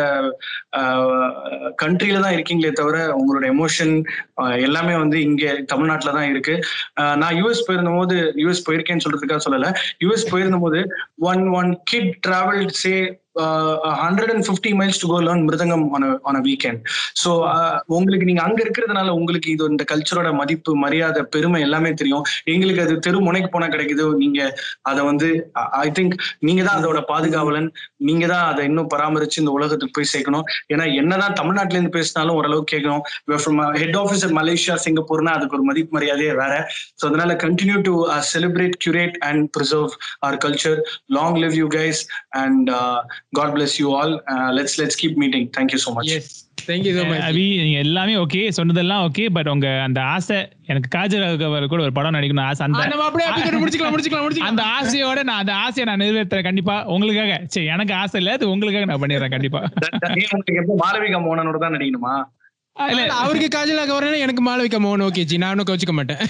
[1.85, 3.95] கண்ட்ரில தான் இருக்கீங்களே தவிர உங்களோட எமோஷன்
[4.69, 6.57] எல்லாமே வந்து இங்க தமிழ்நாட்டுல தான் இருக்கு.
[7.23, 9.69] நான் யூஎஸ் போயிருந்த போது யூஎஸ் போயிருக்கேன்னு சொல்றதுக்காக சொல்லல.
[10.05, 10.81] யூஎஸ் போயிருந்த போது
[11.33, 12.95] one one kid travel say
[14.03, 15.85] hundred and fifty miles to go learn mridangam
[16.29, 16.81] on a weekend
[17.23, 17.31] so
[17.99, 22.25] உங்களுக்கு நீங்க அங்க இருக்கிறதுனால உங்களுக்கு இது இந்த கல்ச்சரோட மதிப்பு மரியாதை பெருமை எல்லாமே தெரியும்.
[22.55, 24.07] எங்களுக்கு அது தெரு முனைக்கு போனா கிடைக்குது.
[24.23, 24.41] நீங்க
[24.91, 25.29] அதை வந்து
[25.85, 26.15] ஐ திங்க்
[26.49, 27.69] நீங்க தான் அதோட பாதுகாவலன்.
[28.09, 30.47] நீங்க தான் அதை இன்னும் பராமரிச்சு இந்த உலகத்துக்கு போய் சேர்க்கணும்.
[30.73, 33.05] ஏன்னா என்னதான் தமிழ்நாட்டுல இருந்து பேசினாலும் ஓரளவுக்கு கேட்கணும்.
[33.83, 36.53] ஹெட் ஆஃபீஸ் மலேசியா சிங்கப்பூர்னா அதுக்கு ஒரு மதிப்பு மரியாதையே வேற.
[37.01, 37.95] ஸோ அதனால continue to
[38.33, 39.93] celebrate curate and preserve
[40.25, 40.79] our culture
[41.19, 42.03] long live you guys
[42.43, 42.71] and
[43.33, 44.15] God bless you all
[44.57, 46.11] let's let's keep meeting thank you so much
[46.63, 50.39] thank you so much Abhi நீங்க எல்லாமே okay சொன்னதெல்லாம் okay but உங்க அந்த ஆசை
[50.73, 52.63] எனக்கு காஜல் அகர்வால் கூட ஒரு படம் நடிக்கணும் ஆசை.
[52.67, 54.55] அந்த நம்ம அப்படியே episode முடிச்சுக்கலாம் முடிச்சுக்கலாம் முடிச்சுக்கலாம்.
[54.55, 56.77] அந்த ஆசையோட நான் அந்த ஆசையை நான் நிறைவேற்றுறேன் கண்டிப்பா.
[56.95, 57.33] உங்களுக்காக.
[57.55, 59.61] சரி எனக்கு ஆசை இல்ல அது உங்களுக்காக நான் பண்ணிடுறேன் கண்டிப்பா.
[60.83, 62.15] மாளவிகா மோகனனோட தான் நடிக்கணுமா?
[63.17, 65.37] அவருக்கு காஜல் ஆக வரேன்னா எனக்கு மாலை வைக்க மோகன் ஓகே ஜி.
[65.39, 66.21] நானும் கவச்சிக்க மாட்டேன்.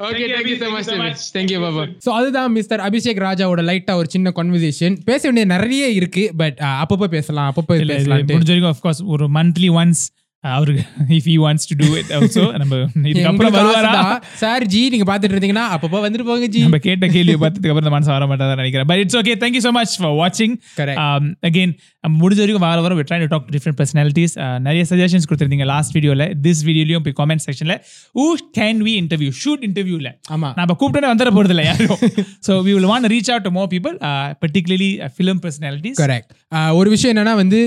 [0.00, 1.22] Okay so Thank you much much.
[1.34, 6.24] Thank you Baba so அதுதான் மிஸ்டர் அபிஷேக் ராஜாவோட லைட்டா ஒரு சின்ன கான்வர்சேஷன் பேச வேண்டியது நிறைய இருக்கு
[6.36, 10.02] பட் அப்பப்போ பேசலாம் அப்பப்போ பேசலாம் முடிஞ்ச வரைக்கும் of course ஒரு மந்த்லி ஒன்ஸ்
[10.44, 10.82] அவருக்கு
[11.16, 12.76] if he wants to do it also நம்ம
[13.10, 13.94] இதுக்கப்புறம் வருவாரா?
[14.42, 16.60] சார் ஜி நீங்க பாத்துட்டு இருந்தீங்கன்னா அப்பப்போ வந்துட்டு போங்க ஜி.
[16.66, 18.88] நம்ம கேட்ட கேள்வியை பார்த்ததுக்கு அப்புறம் இந்த மனசு வர மாட்டாதான் நினைக்கிறேன்.
[18.90, 20.52] But it's okay thank you much for watching.
[20.78, 21.00] Correct.
[21.48, 21.72] Again
[22.20, 24.34] முடிஞ்ச வரைக்கும் வார வாரம் try to talk to different personalities
[24.66, 27.74] நிறைய சஜஷன்ஸ் கொடுத்துருந்தீங்க லாஸ்ட் வீடியோல திஸ் வீடியோலயும் போய் காமெண்ட் செக்ஷன்ல
[28.22, 28.26] ஊ
[28.58, 30.50] கேன் வி இன்டர்வியூ ஷூட் இன்டர்வியூல ஆமா.
[30.60, 32.00] நம்ம கூப்பிட்டே வந்துட போறது இல்லை யாரும்.
[32.46, 33.96] So we will want reach out to more people
[34.44, 36.32] particularly film personalities correct
[36.80, 37.60] ஒரு விஷயம் என்னன்னா வந்து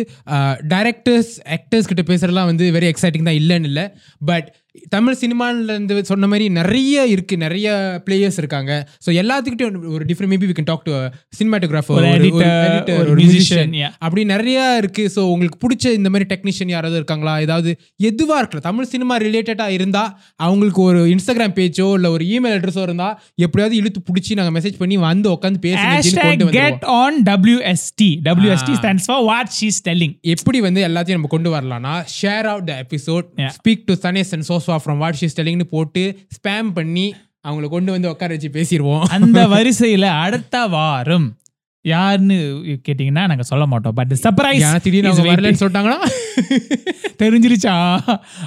[0.74, 3.92] டைரக்டர்ஸ் ஆக்டர்ஸ் கிட்ட பேசுறதுலாம் வந்து வெரி எக்ஸைட்டிங் தான் இல்லைன்னு இல்லை.
[4.26, 4.56] பட்
[4.90, 7.68] தமிழ் சினிமால இருந்து சொன்ன மாதிரி நிறைய இருக்கு நிறைய
[8.06, 8.72] பிளேயர்ஸ் இருக்காங்க.
[9.06, 10.94] ஸோ எல்லாத்துக்கிட்டையும் ஒரு different maybe we can talk to
[11.40, 11.98] cinematographer
[13.02, 13.24] ஒரு
[13.80, 13.92] yeah.
[14.06, 15.12] அப்படி நிறைய இருக்கு.
[15.16, 17.34] ஸோ உங்களுக்கு பிடிச்ச இந்த மாதிரி டெக்னீஷியன் யாராவது இருக்காங்களா?
[17.40, 17.72] ஏதாவது
[18.10, 18.68] எதுவா இருக்கலாம்.
[18.70, 20.04] தமிழ் சினிமா ரிலேட்டடா இருந்தா
[20.36, 24.98] அவங்களுக்கு ஒரு இன்ஸ்டாகிராம் பேஜோ இல்ல ஒரு இமெயில் அட்ரஸோ இருந்தா எப்படியாவது இழுத்து பிடிச்சி நாங்க மெசேஜ் பண்ணி
[24.98, 26.16] வந்து உட்காந்து பேசி
[26.60, 31.96] get on WST WST stands for what she's telling எப்படி வந்து எல்லாத்தையும் நம்ம கொண்டு வரலாம்னா
[32.22, 33.28] share out the episode.
[33.60, 37.16] Speak to சனேஸ் and சோஸ்வா ஃப்ரம் வாட் ஷீஸ் டெல்லிங்னு போட்டு ஸ்பேம் பண்ணி
[37.48, 41.36] அவங்கள கொண்டு வந்து உட்கார வச்சு பேசிடுவோம் அந்த வரிசையில அடுத்த வாரம்
[41.84, 42.34] யாருன்னு
[42.88, 43.94] கேட்டீங்கன்னா நாங்க சொல்ல மாட்டோம்.
[43.94, 46.10] பட் சர்ப்ரைஸ் திடீர்னு அவங்க வரலன்னு சொல்லிட்டாங்கன்னா
[47.18, 47.98] தெரிஞ்சிருச்சா?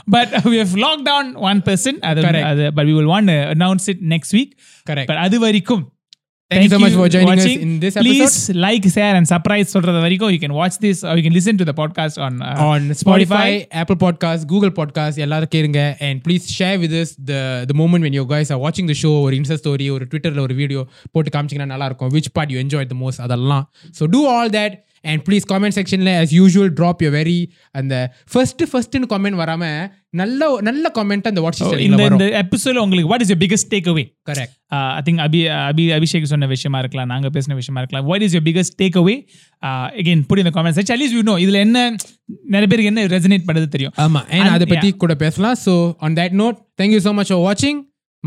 [0.05, 1.99] But we have locked down one person.
[2.01, 2.27] அது.
[2.27, 4.51] அது but we will want to announce it next week.
[4.91, 5.09] Correct.
[5.09, 5.93] but அது வரைக்கும்
[6.51, 8.57] Thank you so much for joining us in this Please episode.
[8.57, 11.65] like, share and surprise சொல்றது வரைக்கும் you can watch this or you can listen to
[11.71, 13.49] the podcast on uh, on Spotify,
[13.83, 17.41] Apple Podcasts, Google Podcasts எல்லாரும் கேளுங்க and please share with us the
[17.71, 20.57] the moment when you guys are watching the show ஒரு Insta story ஒரு Twitterல ஒரு
[20.61, 20.83] video
[21.13, 23.65] போட்டு காமிச்சீங்கன்னா நல்லா இருக்கும் which part you enjoyed the most அதெல்லாம்
[24.01, 24.75] so do all that
[25.05, 30.59] and please comment sectionல as usual drop your very அந்த first firstன்னு comment வராம நல்ல
[30.61, 34.55] நல்ல comment அந்த வாட்ஸ்அப் இந்த ஸ்டைலில் இந்த எபிசோட் உங்களுக்கு what is your biggest takeaway correct
[34.69, 35.41] I think Abhi
[35.71, 38.07] Abhi Abhishek சொன்ன விஷயமா இருக்கலாம் நாங்க பேசின விஷயமா இருக்கலாம்.
[38.07, 39.17] What is your biggest takeaway
[40.01, 41.97] again put இந்த comment section at least you know இதுல என்ன
[42.47, 43.93] நிறைய பேருக்கு என்ன ரெசனேட் பண்ணுறது தெரியும்.
[43.97, 45.55] ஆமா and And- அதை பத்தி கூட பேசலாம்.
[45.55, 47.77] So on that note thank you so much for watching.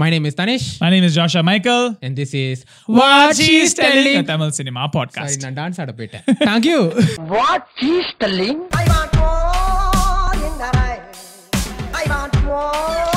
[0.03, 1.85] my name is Tanish My name is Joshua Michael.
[2.03, 4.17] and this is What she's telling.
[4.19, 5.33] A Tamil cinema podcast.
[5.35, 6.81] sorry நான் dance ஆட போயிட்டேன் thank you
[7.35, 8.59] What she's telling?
[8.81, 11.03] I want more in the rain.
[12.01, 13.16] I want more